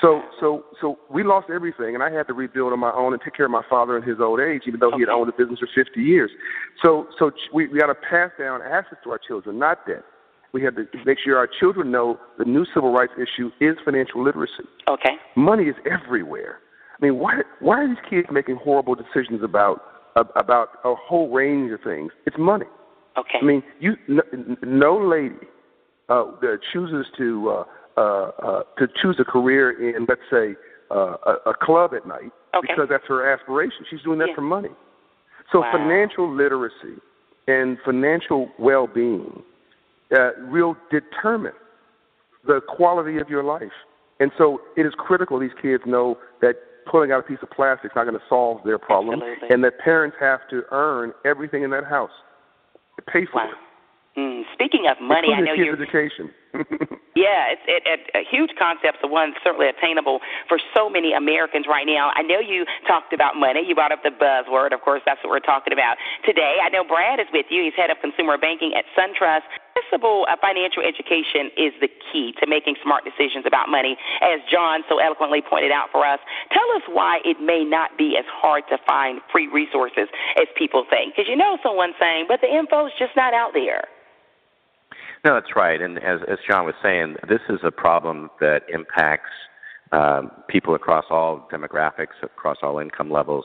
[0.00, 3.20] So so so we lost everything, and I had to rebuild on my own and
[3.22, 5.32] take care of my father in his old age, even though he had owned the
[5.36, 6.30] business for 50 years.
[6.84, 10.04] So so we we got to pass down assets to our children, not debt.
[10.52, 14.22] We have to make sure our children know the new civil rights issue is financial
[14.22, 14.64] literacy.
[14.88, 15.16] Okay.
[15.36, 16.60] Money is everywhere.
[17.00, 19.82] I mean, why why are these kids making horrible decisions about
[20.16, 22.12] about a whole range of things?
[22.26, 22.66] It's money.
[23.16, 23.38] Okay.
[23.40, 24.22] I mean, you no,
[24.62, 25.34] no lady
[26.08, 27.64] uh, that chooses to uh,
[27.96, 30.54] uh, uh, to choose a career in, let's say,
[30.90, 32.30] uh, a, a club at night
[32.60, 33.84] because that's her aspiration.
[33.90, 34.70] She's doing that for money.
[35.52, 35.72] So Wow.
[35.72, 37.00] financial literacy
[37.46, 39.42] and financial well-being
[40.16, 41.54] uh, will determine
[42.46, 43.72] the quality of your life.
[44.20, 46.56] And so it is critical these kids know that
[46.90, 49.48] pulling out a piece of plastic is not going to solve their problem, Absolutely.
[49.50, 52.10] and that parents have to earn everything in that house,
[53.06, 53.50] pay for it.
[54.18, 56.30] Mm, speaking of money, I know kids' you're education.
[57.14, 61.66] yeah, it's it, it, a huge concept, the one certainly attainable for so many Americans
[61.68, 62.10] right now.
[62.16, 63.64] I know you talked about money.
[63.66, 64.72] You brought up the buzzword.
[64.72, 66.56] Of course, that's what we're talking about today.
[66.62, 67.64] I know Brad is with you.
[67.64, 69.44] He's head of consumer banking at SunTrust.
[69.76, 74.98] Accessible financial education is the key to making smart decisions about money, as John so
[74.98, 76.18] eloquently pointed out for us.
[76.50, 80.08] Tell us why it may not be as hard to find free resources
[80.40, 81.14] as people think.
[81.14, 83.84] Because you know someone saying, but the info is just not out there.
[85.24, 85.80] No, that's right.
[85.80, 89.30] And as, as John was saying, this is a problem that impacts
[89.92, 93.44] um, people across all demographics, across all income levels.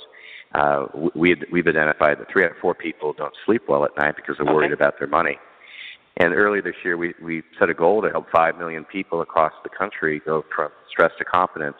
[0.54, 4.16] Uh, we, we've identified that three out of four people don't sleep well at night
[4.16, 4.54] because they're okay.
[4.54, 5.38] worried about their money.
[6.18, 9.54] And earlier this year, we, we set a goal to help 5 million people across
[9.64, 11.78] the country go from stress to confidence.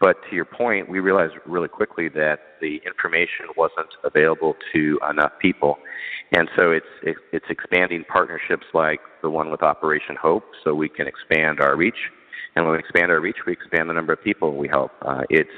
[0.00, 5.32] But to your point, we realized really quickly that the information wasn't available to enough
[5.40, 5.78] people.
[6.32, 11.08] And so it's, it's expanding partnerships like the one with Operation Hope so we can
[11.08, 12.10] expand our reach.
[12.54, 14.92] And when we expand our reach, we expand the number of people we help.
[15.02, 15.50] Uh, it's,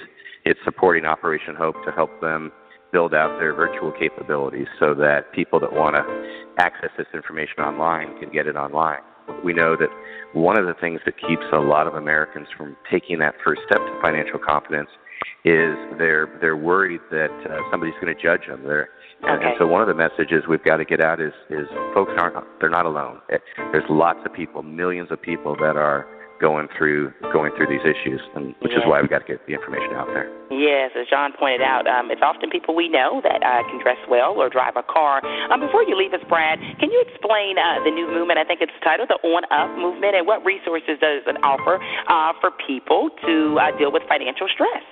[0.45, 2.51] it's supporting Operation Hope to help them
[2.93, 8.19] build out their virtual capabilities so that people that want to access this information online
[8.19, 9.01] can get it online.
[9.45, 9.89] We know that
[10.33, 13.79] one of the things that keeps a lot of Americans from taking that first step
[13.79, 14.91] to financial confidence
[15.45, 18.63] is they're they're worried that uh, somebody's going to judge them.
[18.65, 18.89] They're
[19.23, 19.47] and, okay.
[19.49, 22.37] and so one of the messages we've got to get out is is folks aren't
[22.61, 23.21] they're not alone.
[23.29, 23.43] It,
[23.73, 26.07] there's lots of people, millions of people that are
[26.41, 28.81] going through going through these issues, and which yes.
[28.81, 30.27] is why we've got to get the information out there.
[30.51, 34.01] Yes, as John pointed out, um, it's often people we know that uh, can dress
[34.09, 35.23] well or drive a car.
[35.53, 38.41] Um, before you leave us, Brad, can you explain uh, the new movement?
[38.41, 41.79] I think it's titled the On Up Movement, and what resources does it offer
[42.09, 44.83] uh, for people to uh, deal with financial stress?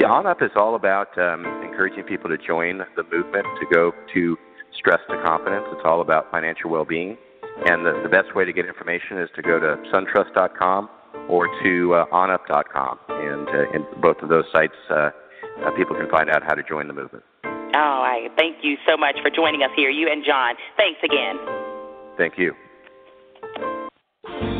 [0.00, 3.92] Yeah, On Up is all about um, encouraging people to join the movement to go
[4.12, 4.36] to
[4.76, 5.64] stress to confidence.
[5.72, 7.16] It's all about financial well-being.
[7.64, 10.88] And the, the best way to get information is to go to suntrust.com
[11.28, 12.98] or to uh, onup.com.
[13.08, 15.10] And uh, in both of those sites, uh,
[15.64, 17.24] uh, people can find out how to join the movement.
[17.44, 18.28] All right.
[18.36, 20.54] Thank you so much for joining us here, you and John.
[20.76, 21.36] Thanks again.
[22.16, 22.52] Thank you.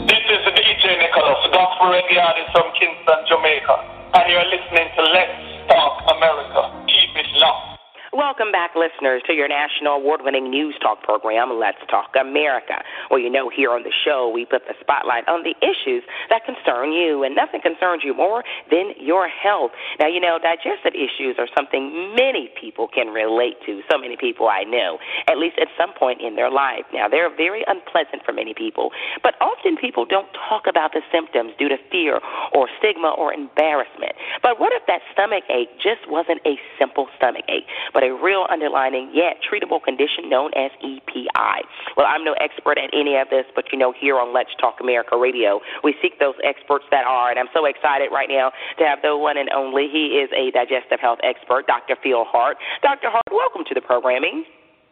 [0.07, 3.75] This is DJ Nicholas, gospel reggae artist from Kingston, Jamaica,
[4.15, 6.85] and you're listening to Let's Talk America.
[6.89, 7.76] Keep it locked.
[8.17, 12.81] Welcome back, listeners, to your national award winning news talk program, Let's Talk America.
[13.11, 16.01] Well, you know, here on the show, we put the spotlight on the issues
[16.33, 18.43] that concern you, and nothing concerns you more
[18.73, 19.73] than your health.
[20.01, 24.49] Now, you know, digestive issues are something many people can relate to, so many people
[24.49, 24.97] I know,
[25.29, 26.89] at least at some point in their life.
[26.97, 31.53] Now, they're very unpleasant for many people, but often people don't talk about the symptoms
[31.61, 32.25] due to fear
[32.57, 34.17] or stigma or embarrassment.
[34.41, 38.47] But what if that stomach ache just wasn't a simple stomach ache, but a real
[38.51, 41.59] underlying yet treatable condition known as EPI.
[41.97, 44.79] Well, I'm no expert at any of this, but you know, here on Let's Talk
[44.81, 48.85] America Radio, we seek those experts that are, and I'm so excited right now to
[48.87, 49.89] have the one and only.
[49.91, 51.97] He is a digestive health expert, Dr.
[52.03, 52.59] Phil Hart.
[52.83, 53.11] Dr.
[53.11, 54.45] Hart, welcome to the programming.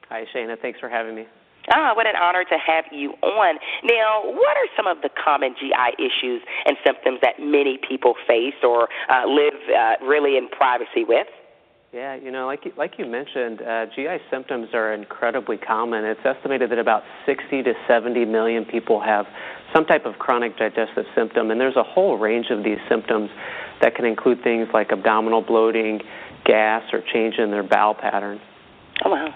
[0.08, 0.60] Hi, Shana.
[0.60, 1.26] Thanks for having me.
[1.72, 3.56] Ah, what an honor to have you on.
[3.84, 8.60] Now, what are some of the common GI issues and symptoms that many people face
[8.62, 11.26] or uh, live uh, really in privacy with?
[11.94, 16.04] Yeah, you know, like you, like you mentioned, uh, GI symptoms are incredibly common.
[16.04, 19.26] It's estimated that about 60 to 70 million people have
[19.72, 23.30] some type of chronic digestive symptom, and there's a whole range of these symptoms
[23.80, 26.00] that can include things like abdominal bloating,
[26.44, 28.40] gas, or change in their bowel pattern.
[29.04, 29.32] Oh wow.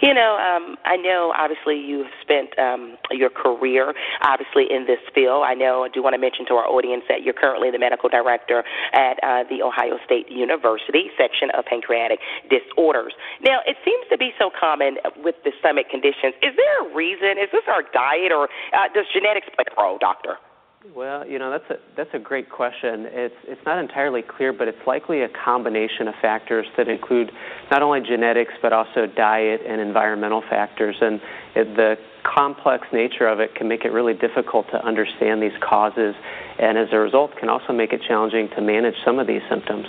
[0.00, 5.42] You know, um, I know obviously you've spent um, your career obviously in this field.
[5.44, 8.08] I know I do want to mention to our audience that you're currently the medical
[8.08, 13.12] director at uh, the Ohio State University section of pancreatic disorders.
[13.42, 16.34] Now, it seems to be so common with the stomach conditions.
[16.42, 17.38] Is there a reason?
[17.38, 20.38] Is this our diet, or uh, does genetics play a role, doctor?
[20.94, 23.06] Well, you know that's a that's a great question.
[23.10, 27.32] It's it's not entirely clear, but it's likely a combination of factors that include
[27.70, 30.94] not only genetics but also diet and environmental factors.
[31.00, 31.20] And
[31.54, 36.14] the complex nature of it can make it really difficult to understand these causes,
[36.60, 39.86] and as a result, can also make it challenging to manage some of these symptoms.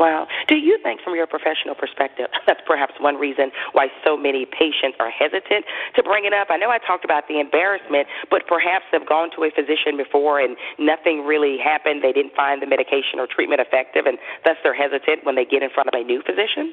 [0.00, 0.26] Wow.
[0.48, 4.96] Do you think, from your professional perspective, that's perhaps one reason why so many patients
[4.98, 6.48] are hesitant to bring it up?
[6.48, 10.40] I know I talked about the embarrassment, but perhaps they've gone to a physician before
[10.40, 12.02] and nothing really happened.
[12.02, 15.62] They didn't find the medication or treatment effective, and thus they're hesitant when they get
[15.62, 16.72] in front of a new physician?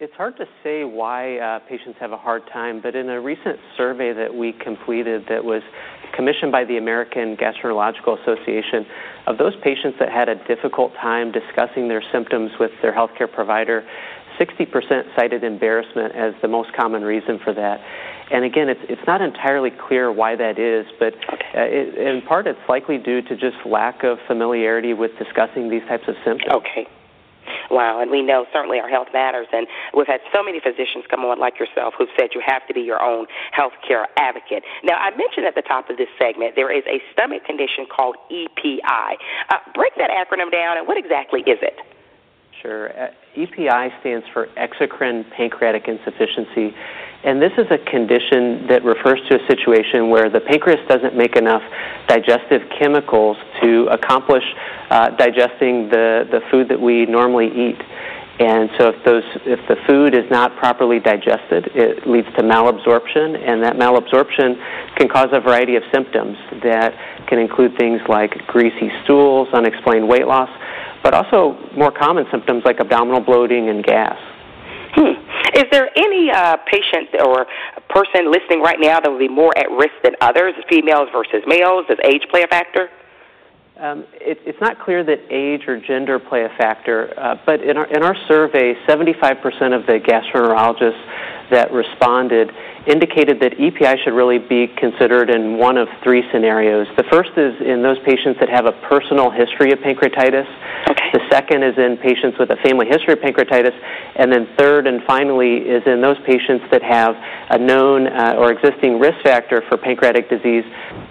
[0.00, 3.58] It's hard to say why uh, patients have a hard time, but in a recent
[3.76, 5.60] survey that we completed that was
[6.16, 8.86] commissioned by the American Gastroenterological Association,
[9.26, 13.86] of those patients that had a difficult time discussing their symptoms with their healthcare provider,
[14.40, 17.78] 60% cited embarrassment as the most common reason for that.
[18.32, 21.12] And again, it's not entirely clear why that is, but
[21.54, 26.04] uh, in part it's likely due to just lack of familiarity with discussing these types
[26.08, 26.54] of symptoms.
[26.54, 26.88] Okay.
[27.70, 31.24] Wow, and we know certainly our health matters, and we've had so many physicians come
[31.24, 34.64] on like yourself who've said you have to be your own health care advocate.
[34.84, 38.16] Now, I mentioned at the top of this segment there is a stomach condition called
[38.30, 39.10] EPI.
[39.50, 41.78] Uh, break that acronym down, and what exactly is it?
[42.62, 42.90] Sure.
[42.90, 46.74] Uh, EPI stands for exocrine pancreatic insufficiency.
[47.24, 51.36] And this is a condition that refers to a situation where the pancreas doesn't make
[51.36, 51.62] enough
[52.06, 54.44] digestive chemicals to accomplish
[54.90, 57.80] uh, digesting the, the food that we normally eat.
[58.40, 63.36] And so if those if the food is not properly digested, it leads to malabsorption,
[63.36, 64.56] and that malabsorption
[64.96, 66.94] can cause a variety of symptoms that
[67.28, 70.48] can include things like greasy stools, unexplained weight loss,
[71.02, 74.16] but also more common symptoms like abdominal bloating and gas.
[74.92, 75.14] Hmm.
[75.54, 77.46] Is there any uh, patient or
[77.88, 81.86] person listening right now that would be more at risk than others, females versus males?
[81.88, 82.90] Does age play a factor?
[83.78, 87.78] Um, it, it's not clear that age or gender play a factor, uh, but in
[87.78, 89.40] our, in our survey, 75%
[89.74, 91.00] of the gastroenterologists
[91.50, 92.50] that responded
[92.86, 96.86] indicated that EPI should really be considered in one of three scenarios.
[96.96, 100.48] The first is in those patients that have a personal history of pancreatitis.
[100.88, 101.10] Okay.
[101.12, 103.76] The second is in patients with a family history of pancreatitis.
[104.16, 107.14] And then third and finally is in those patients that have
[107.50, 110.64] a known uh, or existing risk factor for pancreatic disease,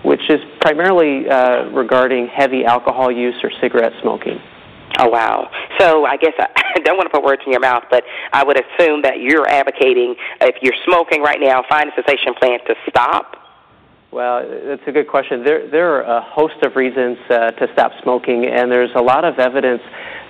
[0.03, 4.39] which is primarily uh, regarding heavy alcohol use or cigarette smoking.
[4.99, 5.49] Oh wow!
[5.79, 8.57] So I guess I don't want to put words in your mouth, but I would
[8.57, 13.35] assume that you're advocating if you're smoking right now, find a cessation plan to stop.
[14.11, 15.43] Well, that's a good question.
[15.43, 19.23] There, there are a host of reasons uh, to stop smoking, and there's a lot
[19.23, 19.81] of evidence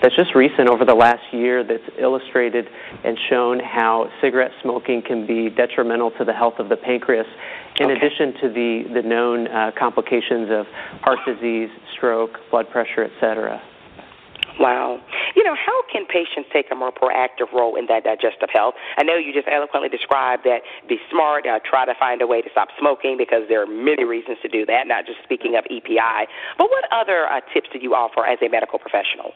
[0.02, 2.68] that's just recent over the last year that's illustrated
[3.06, 7.28] and shown how cigarette smoking can be detrimental to the health of the pancreas,
[7.80, 7.96] in Okay.
[7.96, 10.66] addition to the, the known uh, complications of
[11.02, 13.62] heart disease, stroke, blood pressure, et cetera.
[14.60, 15.00] Wow.
[15.36, 18.76] You know, how can patients take a more proactive role in that digestive health?
[18.98, 22.42] I know you just eloquently described that be smart, uh, try to find a way
[22.42, 25.64] to stop smoking because there are many reasons to do that, not just speaking of
[25.72, 26.28] EPI.
[26.58, 29.32] But what other uh, tips do you offer as a medical professional?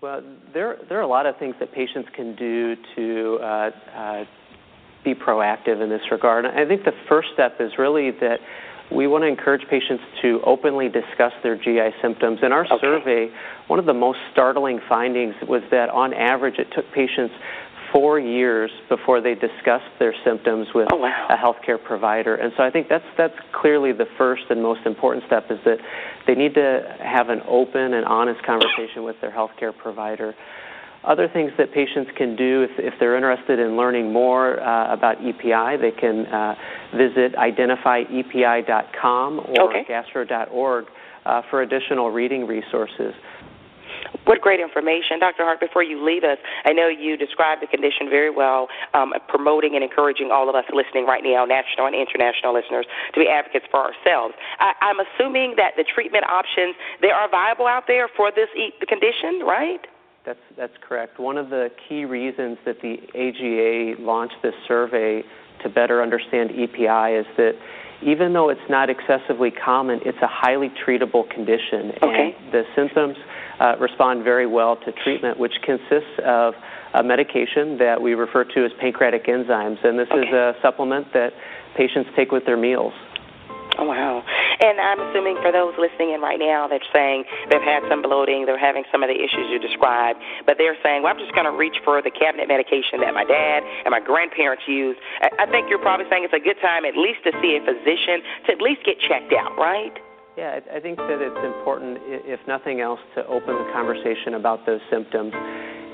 [0.00, 0.22] Well,
[0.54, 4.24] there, there are a lot of things that patients can do to uh, uh,
[5.04, 6.46] be proactive in this regard.
[6.46, 8.38] I think the first step is really that
[8.94, 12.40] we want to encourage patients to openly discuss their GI symptoms.
[12.42, 13.30] In our survey,
[13.66, 17.34] one of the most startling findings was that on average it took patients
[17.92, 22.36] four years before they discussed their symptoms with oh, a healthcare provider.
[22.36, 25.78] And so I think that's that's clearly the first and most important step is that
[26.26, 30.34] they need to have an open and honest conversation with their healthcare provider.
[31.04, 35.16] Other things that patients can do if, if they're interested in learning more uh, about
[35.18, 36.54] EPI, they can uh,
[36.96, 39.84] visit identifyepi.com or Okay.
[39.88, 40.84] gastro.org
[41.26, 43.14] uh, for additional reading resources.
[44.24, 45.18] What great information.
[45.18, 45.42] Dr.
[45.42, 49.74] Hart, before you leave us, I know you described the condition very well, um, promoting
[49.74, 53.66] and encouraging all of us listening right now, national and international listeners, to be advocates
[53.70, 54.34] for ourselves.
[54.60, 58.72] I, I'm assuming that the treatment options, they are viable out there for this e-
[58.80, 59.80] the condition, right?
[60.24, 61.18] That's that's correct.
[61.18, 65.22] One of the key reasons that the AGA launched this survey
[65.62, 67.52] to better understand EPI is that
[68.04, 72.34] even though it's not excessively common, it's a highly treatable condition, Okay.
[72.42, 73.16] and the symptoms
[73.60, 76.54] uh, respond very well to treatment, which consists of
[76.94, 81.32] a medication that we refer to as pancreatic enzymes, and this is a supplement that
[81.76, 82.92] patients take with their meals.
[83.78, 84.20] Oh, wow.
[84.60, 88.44] And I'm assuming for those listening in right now they're saying they've had some bloating,
[88.44, 91.48] they're having some of the issues you described, but they're saying, well, I'm just going
[91.48, 95.00] to reach for the cabinet medication that my dad and my grandparents used.
[95.38, 98.20] I think you're probably saying it's a good time at least to see a physician
[98.46, 99.96] to at least get checked out, right?
[100.36, 104.80] Yeah, I think that it's important, if nothing else, to open the conversation about those
[104.88, 105.32] symptoms.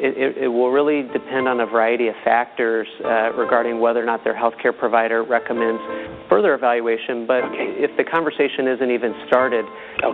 [0.00, 4.34] It, will really depend on a variety of factors uh, regarding whether or not their
[4.34, 5.82] healthcare provider recommends
[6.28, 7.26] further evaluation.
[7.26, 9.64] But if the conversation isn't even started,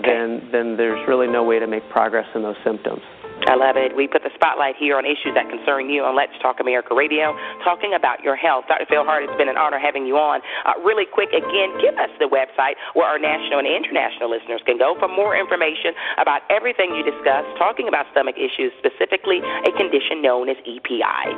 [0.03, 3.03] then then there's really no way to make progress in those symptoms.
[3.45, 3.93] I love it.
[3.93, 7.37] We put the spotlight here on issues that concern you on Let's Talk America Radio,
[7.61, 8.65] talking about your health.
[8.69, 8.89] Dr.
[8.89, 10.41] Phil Hart, it's been an honor having you on.
[10.65, 14.81] Uh, really quick, again, give us the website where our national and international listeners can
[14.81, 20.25] go for more information about everything you discussed, talking about stomach issues, specifically a condition
[20.25, 21.37] known as EPI.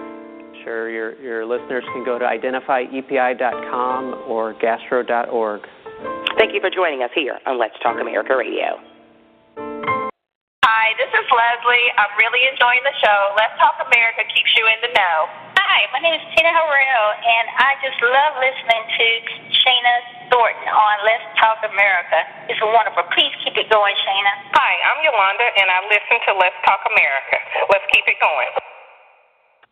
[0.63, 5.61] Sure, your, your listeners can go to identifyepi.com or gastro.org.
[6.39, 8.96] Thank you for joining us here on Let's Talk America Radio.
[10.87, 11.91] Hi, this is Leslie.
[11.99, 13.35] I'm really enjoying the show.
[13.35, 15.27] Let's Talk America keeps you in the know.
[15.59, 19.07] Hi, my name is Tina Harrell, and I just love listening to
[19.51, 19.95] Shana
[20.31, 22.23] Thornton on Let's Talk America.
[22.47, 23.03] It's wonderful.
[23.19, 24.31] Please keep it going, Shana.
[24.55, 27.35] Hi, I'm Yolanda, and I listen to Let's Talk America.
[27.67, 28.76] Let's keep it going.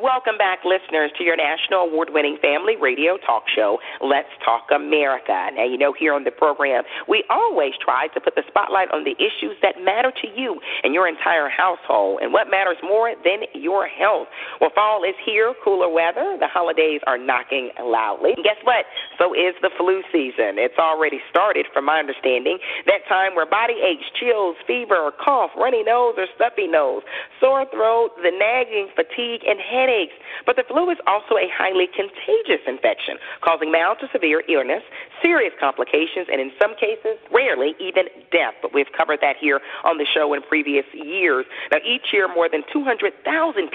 [0.03, 5.55] Welcome back, listeners, to your national award winning family radio talk show, Let's Talk America.
[5.55, 9.07] Now, you know, here on the program, we always try to put the spotlight on
[9.07, 12.26] the issues that matter to you and your entire household.
[12.26, 14.26] And what matters more than your health?
[14.61, 16.42] Well, fall is here, cooler weather.
[16.42, 18.34] The holidays are knocking loudly.
[18.34, 18.90] And guess what?
[19.22, 20.59] So is the flu season.
[20.59, 22.59] It's already started, from my understanding.
[22.90, 27.07] That time where body aches, chills, fever, cough, runny nose, or stuffy nose,
[27.38, 30.16] sore throat, the nagging, fatigue, and head headaches.
[30.49, 34.82] But the flu is also a highly contagious infection, causing mild to severe illness,
[35.20, 38.57] serious complications, and in some cases, rarely even death.
[38.64, 41.45] But we've covered that here on the show in previous years.
[41.70, 43.12] Now, each year, more than 200,000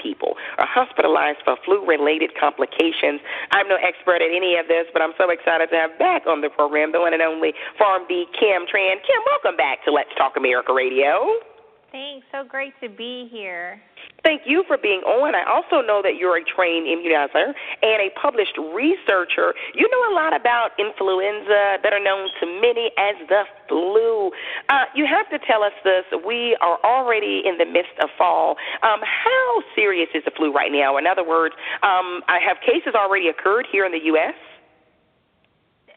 [0.02, 3.22] people are hospitalized for flu related complications.
[3.54, 6.40] I'm no expert at any of this, but I'm so excited to have back on
[6.40, 8.98] the program the one and only PharmD Kim Tran.
[9.06, 11.49] Kim, welcome back to Let's Talk America Radio.
[11.92, 12.24] Thanks.
[12.30, 13.82] So great to be here.
[14.22, 15.34] Thank you for being on.
[15.34, 17.50] I also know that you're a trained immunizer
[17.82, 19.54] and a published researcher.
[19.74, 24.30] You know a lot about influenza, better known to many as the flu.
[24.68, 26.04] Uh, you have to tell us this.
[26.24, 28.56] We are already in the midst of fall.
[28.82, 30.96] Um, how serious is the flu right now?
[30.96, 34.34] In other words, um, I have cases already occurred here in the U.S.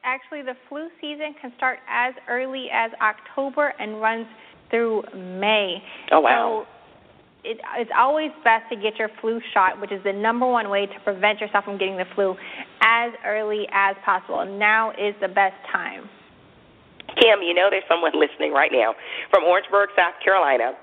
[0.04, 4.28] Actually, the flu season can start as early as October and runs
[4.74, 5.78] through May.
[6.12, 6.66] Oh, wow.
[6.66, 10.70] So it, it's always best to get your flu shot, which is the number one
[10.70, 12.36] way to prevent yourself from getting the flu,
[12.82, 14.44] as early as possible.
[14.46, 16.10] Now is the best time.
[17.22, 18.96] Kim, you know there's someone listening right now
[19.30, 20.74] from Orangeburg, South Carolina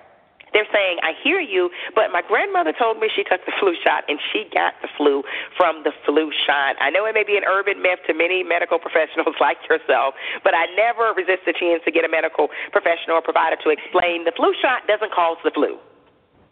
[0.53, 4.05] they're saying, I hear you, but my grandmother told me she took the flu shot
[4.09, 5.23] and she got the flu
[5.57, 6.77] from the flu shot.
[6.81, 10.55] I know it may be an urban myth to many medical professionals like yourself, but
[10.55, 14.33] I never resist the chance to get a medical professional or provider to explain the
[14.35, 15.79] flu shot doesn't cause the flu.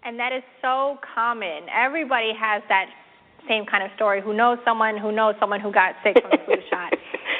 [0.04, 1.66] And that is so common.
[1.74, 2.86] Everybody has that
[3.48, 6.38] same kind of story who knows someone who knows someone who got sick from the
[6.44, 6.92] flu shot.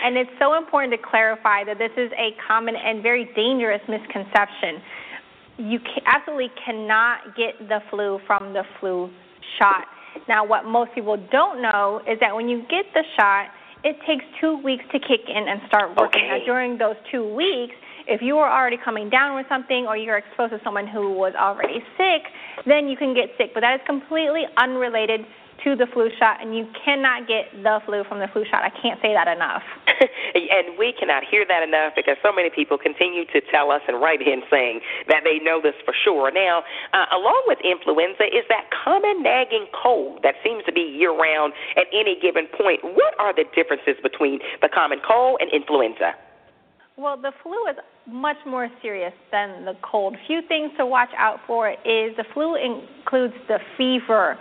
[0.03, 4.83] And it's so important to clarify that this is a common and very dangerous misconception
[5.59, 9.11] you absolutely cannot get the flu from the flu
[9.59, 9.87] shot.
[10.29, 13.47] Now, what most people don't know is that when you get the shot,
[13.85, 16.23] it takes two weeks to kick in and start working.
[16.23, 16.39] Okay.
[16.39, 17.75] Now, during those two weeks,
[18.07, 21.35] if you are already coming down with something or you're exposed to someone who was
[21.37, 22.23] already sick,
[22.67, 23.51] then you can get sick.
[23.53, 25.21] But that is completely unrelated
[25.65, 28.63] to the flu shot, and you cannot get the flu from the flu shot.
[28.63, 29.63] I can't say that enough.
[30.35, 34.01] and we cannot hear that enough because so many people continue to tell us and
[34.01, 36.31] write in saying that they know this for sure.
[36.31, 41.15] Now, uh, along with influenza, is that common nagging cold that seems to be year
[41.15, 42.83] round at any given point.
[42.83, 46.15] What are the differences between the common cold and influenza?
[46.99, 47.77] Well, the flu is
[48.09, 50.17] much more serious than the cold.
[50.27, 54.37] Few things to watch out for is the flu includes the fever,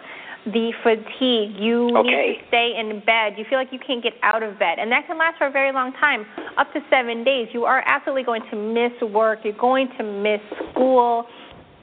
[0.53, 1.55] the fatigue.
[1.59, 2.07] You okay.
[2.07, 3.33] need to stay in bed.
[3.37, 4.79] You feel like you can't get out of bed.
[4.79, 6.25] And that can last for a very long time,
[6.57, 7.47] up to seven days.
[7.53, 9.39] You are absolutely going to miss work.
[9.43, 10.41] You're going to miss
[10.71, 11.25] school.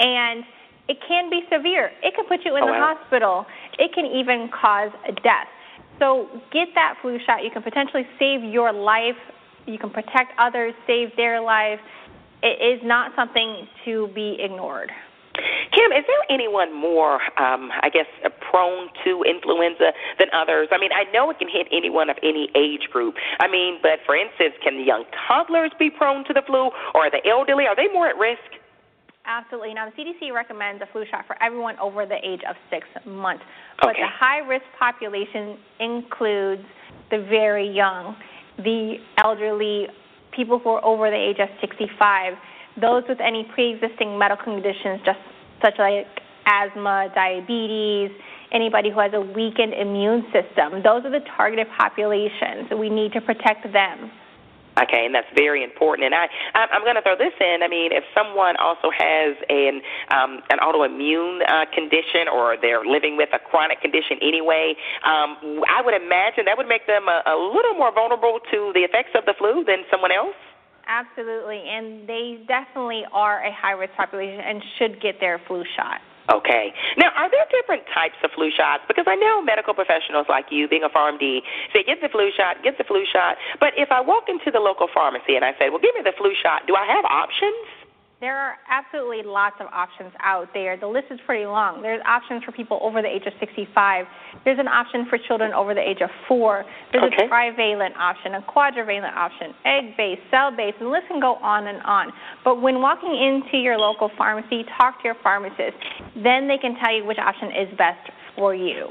[0.00, 0.44] And
[0.88, 1.90] it can be severe.
[2.02, 2.96] It can put you in oh, the wow.
[2.96, 3.46] hospital.
[3.78, 4.90] It can even cause
[5.22, 5.48] death.
[5.98, 7.44] So get that flu shot.
[7.44, 9.16] You can potentially save your life.
[9.66, 11.80] You can protect others, save their life.
[12.42, 14.90] It is not something to be ignored.
[15.34, 20.68] Kim, is there anyone more, um, I guess, uh, prone to influenza than others?
[20.70, 23.16] I mean, I know it can hit anyone of any age group.
[23.40, 27.10] I mean, but for instance, can the young toddlers be prone to the flu, or
[27.10, 27.66] the elderly?
[27.66, 28.62] Are they more at risk?
[29.26, 29.72] Absolutely.
[29.74, 33.42] Now, the CDC recommends a flu shot for everyone over the age of six months.
[33.80, 34.02] But Okay.
[34.02, 36.64] the high risk population includes
[37.10, 38.16] the very young,
[38.58, 39.88] the elderly,
[40.32, 42.36] people who are over the age of 65,
[42.80, 45.18] those with any pre existing medical conditions, just
[45.62, 46.06] such like
[46.46, 48.10] asthma, diabetes,
[48.52, 50.82] anybody who has a weakened immune system.
[50.82, 52.70] Those are the targeted populations.
[52.70, 54.10] We need to protect them.
[54.74, 56.06] Okay, and that's very important.
[56.06, 57.62] And I, I'm, I'm going to throw this in.
[57.62, 63.16] I mean, if someone also has an um, an autoimmune uh, condition or they're living
[63.16, 64.74] with a chronic condition anyway,
[65.06, 68.82] um, I would imagine that would make them a, a little more vulnerable to the
[68.82, 70.34] effects of the flu than someone else.
[70.86, 76.00] Absolutely, and they definitely are a high risk population and should get their flu shot.
[76.32, 76.72] Okay.
[76.96, 78.82] Now, are there different types of flu shots?
[78.88, 82.64] Because I know medical professionals like you, being a PharmD, say get the flu shot,
[82.64, 83.36] get the flu shot.
[83.60, 86.16] But if I walk into the local pharmacy and I say, well, give me the
[86.16, 87.68] flu shot, do I have options?
[88.24, 90.78] There are absolutely lots of options out there.
[90.78, 91.82] The list is pretty long.
[91.82, 94.06] There's options for people over the age of 65.
[94.46, 96.64] There's an option for children over the age of four.
[96.90, 97.26] There's Okay.
[97.26, 101.82] a trivalent option, a quadrivalent option, egg-based, cell-based, and the list can go on and
[101.82, 102.14] on.
[102.44, 105.76] But when walking into your local pharmacy, talk to your pharmacist.
[106.16, 108.88] Then they can tell you which option is best for you.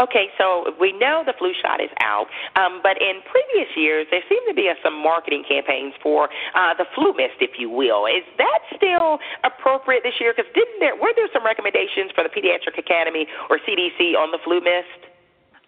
[0.00, 2.26] Okay, so we know the flu shot is out,
[2.56, 6.74] um, but in previous years there seemed to be uh, some marketing campaigns for uh,
[6.74, 8.06] the flu mist, if you will.
[8.06, 10.34] Is that still appropriate this year?
[10.34, 14.38] Because didn't there were there some recommendations for the Pediatric Academy or CDC on the
[14.42, 15.14] flu mist?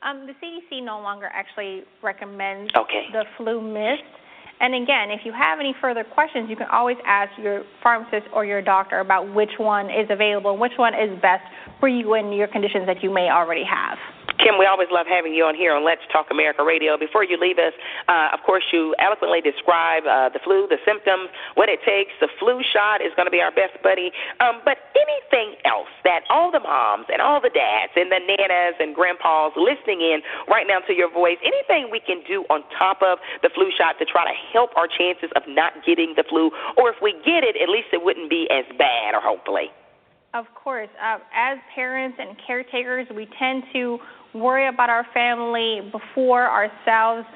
[0.03, 3.07] Um, the CDC no longer actually recommends Okay.
[3.12, 4.03] the flu mist.
[4.59, 8.45] And again, if you have any further questions, you can always ask your pharmacist or
[8.45, 11.45] your doctor about which one is available, and which one is best
[11.79, 13.99] for you and your conditions that you may already have.
[14.37, 17.01] Kim, we always love having you on here on Let's Talk America Radio.
[17.01, 17.72] Before you leave us,
[18.09, 22.12] uh, of course, you eloquently describe uh, the flu, the symptoms, what it takes.
[22.20, 24.12] The flu shot is going to be our best buddy.
[24.45, 28.76] Um, but anything else that all the moms and all the dads and the nanas
[28.76, 30.20] and grandpas listening in
[30.53, 33.97] right now to your voice, anything we can do on top of the flu shot
[33.99, 37.41] to try to help our chances of not getting the flu, or if we get
[37.41, 39.72] it, at least it wouldn't be as bad, or hopefully.
[40.37, 43.99] Of course, uh, as parents and caretakers, we tend to
[44.41, 47.26] worry about our family before ourselves.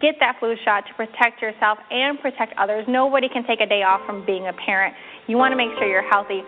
[0.00, 2.84] Get that flu shot to protect yourself and protect others.
[2.88, 4.94] Nobody can take a day off from being a parent.
[5.26, 6.42] You want to make sure you're healthy.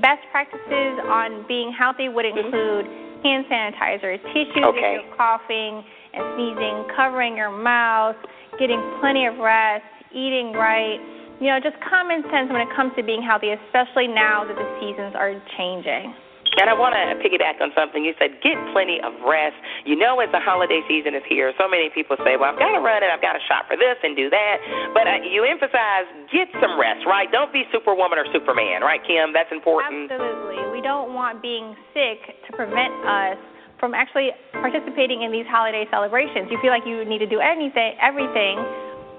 [0.00, 2.38] Best practices on being healthy would mm-hmm.
[2.38, 2.86] include
[3.24, 5.00] hand sanitizer, tissues Okay.
[5.00, 5.82] if you're coughing
[6.12, 8.16] and sneezing, covering your mouth,
[8.58, 11.00] getting plenty of rest, eating right.
[11.40, 14.68] You know, just common sense when it comes to being healthy, especially now that the
[14.78, 16.14] seasons are changing.
[16.60, 18.38] And I want to piggyback on something you said.
[18.42, 19.58] Get plenty of rest.
[19.84, 22.72] You know, as the holiday season is here, so many people say, "Well, I've got
[22.72, 24.56] to run and I've got to shop for this and do that."
[24.94, 27.30] But uh, you emphasize get some rest, right?
[27.30, 29.34] Don't be Superwoman or Superman, right, Kim?
[29.34, 30.10] That's important.
[30.10, 30.62] Absolutely.
[30.70, 33.38] We don't want being sick to prevent us
[33.78, 36.48] from actually participating in these holiday celebrations.
[36.50, 38.62] You feel like you need to do anything, everything,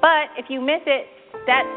[0.01, 1.07] but if you miss it,
[1.45, 1.67] that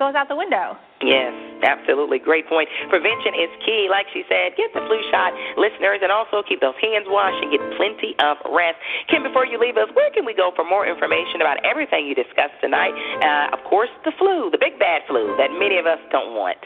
[0.00, 0.80] goes out the window.
[1.04, 2.16] Yes, absolutely.
[2.16, 2.72] Great point.
[2.88, 3.92] Prevention is key.
[3.92, 7.52] Like she said, get the flu shot, listeners, and also keep those hands washed and
[7.52, 8.80] get plenty of rest.
[9.12, 12.16] Kim, before you leave us, where can we go for more information about everything you
[12.16, 12.96] discussed tonight?
[13.20, 16.58] Uh, of course, the flu, the big bad flu that many of us don't want.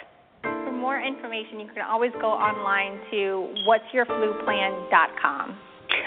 [0.43, 5.59] For more information, you can always go online to what'syourfluplan.com.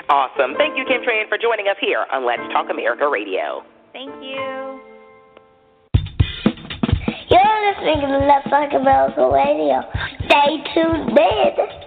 [0.10, 0.56] Awesome.
[0.56, 3.64] Thank you, Kim Tran, for joining us here on Let's Talk America Radio.
[3.92, 4.87] Thank you.
[7.30, 9.84] You're listening to Let's Talk America Radio.
[10.28, 11.87] Stay tuned in.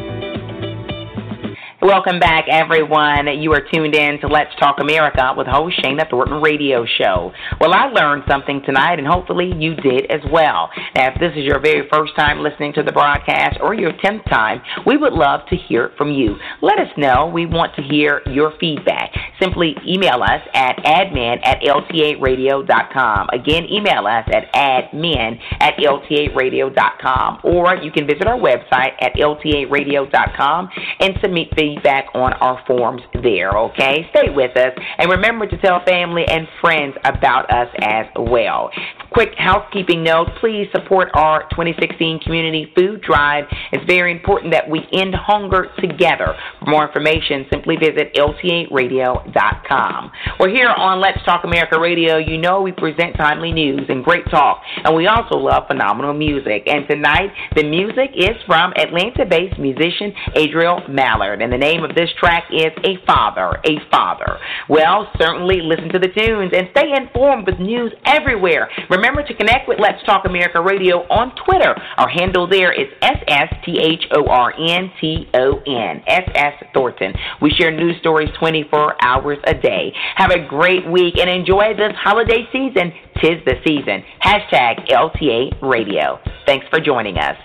[1.82, 3.26] Welcome back, everyone.
[3.40, 7.32] You are tuned in to Let's Talk America with host Shana Thornton Radio Show.
[7.58, 10.68] Well, I learned something tonight, and hopefully you did as well.
[10.94, 14.28] Now, if this is your very first time listening to the broadcast or your 10th
[14.28, 16.36] time, we would love to hear from you.
[16.60, 17.30] Let us know.
[17.32, 19.14] We want to hear your feedback.
[19.40, 23.28] Simply email us at admin at ltaradio.com.
[23.32, 30.68] Again, email us at admin at ltaradio.com, or you can visit our website at ltaradio.com
[31.00, 34.08] and submit feedback on our forms there, okay?
[34.10, 38.70] Stay with us and remember to tell family and friends about us as well.
[39.10, 43.44] Quick housekeeping note please support our 2016 Community Food Drive.
[43.72, 46.36] It's very important that we end hunger together.
[46.60, 50.12] For more information, simply visit ltaradio.com.
[50.38, 52.18] We're here on Let's Talk America Radio.
[52.18, 56.62] You know we present timely news and great talk, and we also love phenomenal music.
[56.66, 61.94] And tonight, the music is from Atlanta based musician Adriel Mallard, and the name of
[61.94, 64.38] this track is A Father, A Father.
[64.68, 68.70] Well, certainly listen to the tunes and stay informed with news everywhere.
[68.88, 71.76] Remember to connect with Let's Talk America Radio on Twitter.
[71.98, 73.52] Our handle there is S-S-T-H-O-R-N-T-O-N,
[76.06, 77.12] S-S Thornton.
[77.42, 79.92] We share news stories 24 hours a day.
[80.16, 82.92] Have a great week and enjoy this holiday season.
[83.20, 84.02] Tis the season.
[84.24, 86.18] Hashtag LTA Radio.
[86.46, 87.36] Thanks for joining us.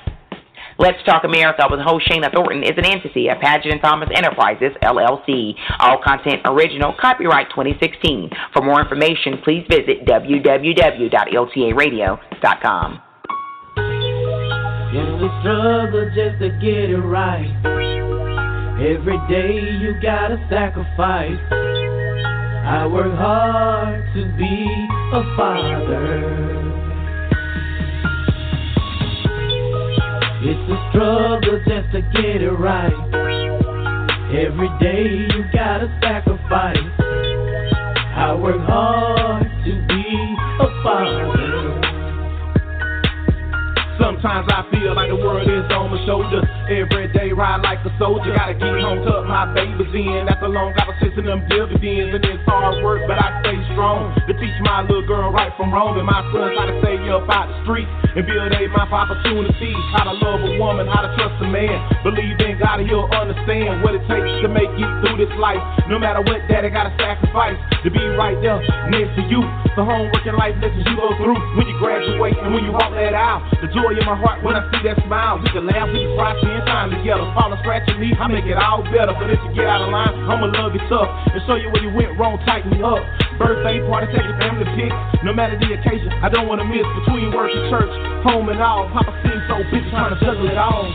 [0.78, 4.74] Let's Talk America with host Shana Thornton is an entity of Paget and Thomas Enterprises,
[4.84, 5.56] LLC.
[5.80, 8.30] All content original, copyright 2016.
[8.52, 13.02] For more information, please visit www.ltaradio.com.
[14.96, 17.56] In we struggle just to get it right.
[18.76, 21.40] Every day you gotta sacrifice.
[22.68, 24.68] I work hard to be
[25.14, 26.65] a father.
[30.48, 32.94] It's a struggle just to get it right.
[34.30, 36.78] Every day you gotta sacrifice.
[38.14, 40.06] I work hard to be
[40.62, 41.82] a father.
[43.98, 46.46] Sometimes I feel like the world is on my shoulders.
[46.70, 48.32] Every ride like a soldier.
[48.32, 50.26] Gotta get home, tuck my babies in.
[50.26, 52.16] That's a long conversation, them dividends.
[52.16, 54.16] And it's hard work, but I stay strong.
[54.26, 56.00] To teach my little girl right from wrong.
[56.00, 59.84] And my sons how to stay up out the street And build a mouth opportunities.
[59.94, 61.76] How to love a woman, how to trust a man.
[62.02, 65.60] Believe in God and he'll understand what it takes to make it through this life.
[65.92, 68.60] No matter what, daddy gotta sacrifice to be right there
[68.90, 69.44] next to you.
[69.76, 72.96] The homework and life lessons you go through when you graduate and when you walk
[72.96, 73.44] that aisle.
[73.60, 75.40] The joy in my heart when I see that smile.
[75.42, 77.25] We can laugh, we can cry, spend time together.
[77.34, 79.16] Fall and scratch at me, I make it all better.
[79.16, 81.82] But if you get out of line, I'ma love you tough and show you where
[81.82, 83.02] you went wrong, tighten me up.
[83.42, 84.96] Birthday party, take your family pics.
[85.26, 88.88] No matter the occasion, I don't wanna miss between and church, home and all.
[88.94, 90.86] Papa seems so busy trying to juggle it all.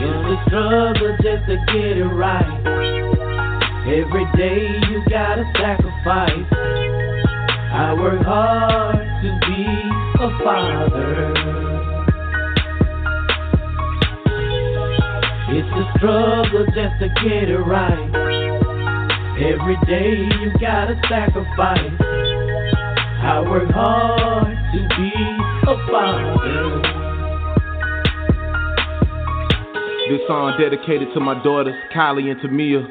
[0.00, 2.50] In the struggle just to get it right.
[3.86, 6.46] Every day you gotta sacrifice.
[7.72, 9.66] I work hard to be
[10.20, 11.53] a father.
[15.46, 18.08] It's a struggle just to get it right.
[19.36, 21.92] Every day you gotta sacrifice.
[23.20, 25.12] I work hard to be
[25.68, 26.80] a father.
[30.08, 32.88] This song dedicated to my daughters, Kylie and Tamia,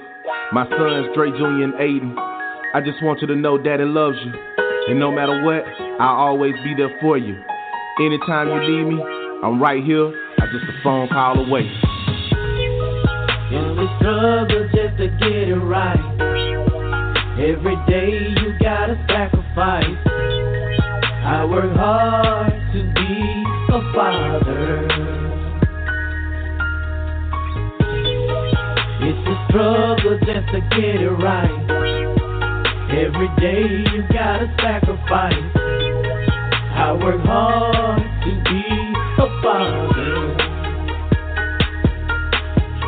[0.51, 1.63] my sons, Dre Jr.
[1.63, 2.15] and Aiden.
[2.75, 4.31] I just want you to know Daddy loves you.
[4.89, 5.63] And no matter what,
[5.99, 7.35] I'll always be there for you.
[7.99, 9.03] Anytime you need me,
[9.43, 10.07] I'm right here.
[10.39, 11.92] I'm just a phone call away.
[13.83, 15.99] The struggle just to get it right.
[17.37, 19.97] Every day you gotta sacrifice.
[21.25, 24.87] I work hard to be a father.
[29.03, 31.51] It's a struggle just to get it right.
[32.89, 35.33] Every day you gotta sacrifice.
[36.71, 38.02] I work hard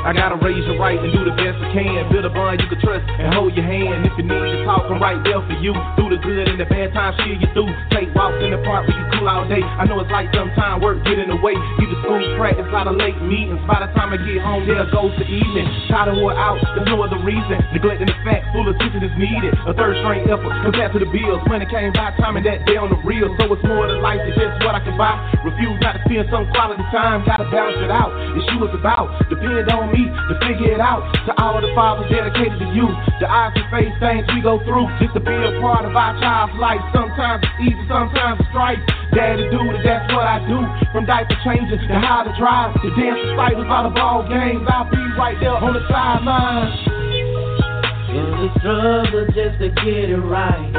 [0.06, 2.06] I gotta raise your right and do the best I can.
[2.14, 4.06] Build a bond you can trust and hold your hand.
[4.06, 5.74] If you need to talk, I'm right there for you.
[5.98, 7.74] Through the good and the bad times, shit you through.
[7.90, 9.66] Take walks in the park, we can cool all day.
[9.66, 11.58] I know it's like sometime work get in the way.
[11.58, 13.58] Either school practice, lot of late meetings.
[13.66, 15.66] By the time I get home, there goes the evening.
[15.90, 17.58] Tired of wore out, there's no other reason.
[17.74, 19.58] Neglecting the fact, full attention is needed.
[19.66, 21.42] A third string effort compared to the bills.
[21.50, 23.34] Money came by time and that day on the real.
[23.42, 25.18] So it's more than life than just what I can buy.
[25.42, 27.26] Refuse not to spend some quality time.
[27.26, 28.14] Gotta balance it out.
[28.38, 29.10] It's you it's about.
[29.34, 31.08] Depend on me to figure it out.
[31.26, 32.92] To all the fathers dedicated to you.
[33.24, 36.14] The eyes and face things we go through just to be a part of our
[36.20, 36.84] child's life.
[36.92, 38.82] Sometimes it's easy, sometimes it's strife.
[39.16, 40.60] Daddy do it, that's what I do.
[40.92, 44.68] From diaper changes to how to drive, to dance recitals, all the ball games.
[44.68, 46.76] I'll be right there on the sideline.
[48.12, 50.72] In the struggle just to get it right.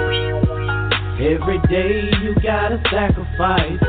[1.16, 3.80] Every day you gotta sacrifice.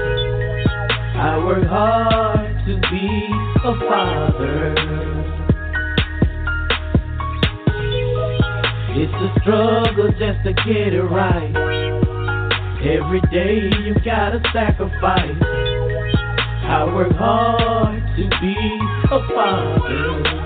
[1.19, 3.29] I work hard to be
[3.65, 5.06] a father.
[8.99, 11.53] It's a struggle just to get it right.
[12.81, 15.37] Every day you gotta sacrifice.
[16.65, 18.55] I work hard to be
[19.11, 20.36] a father.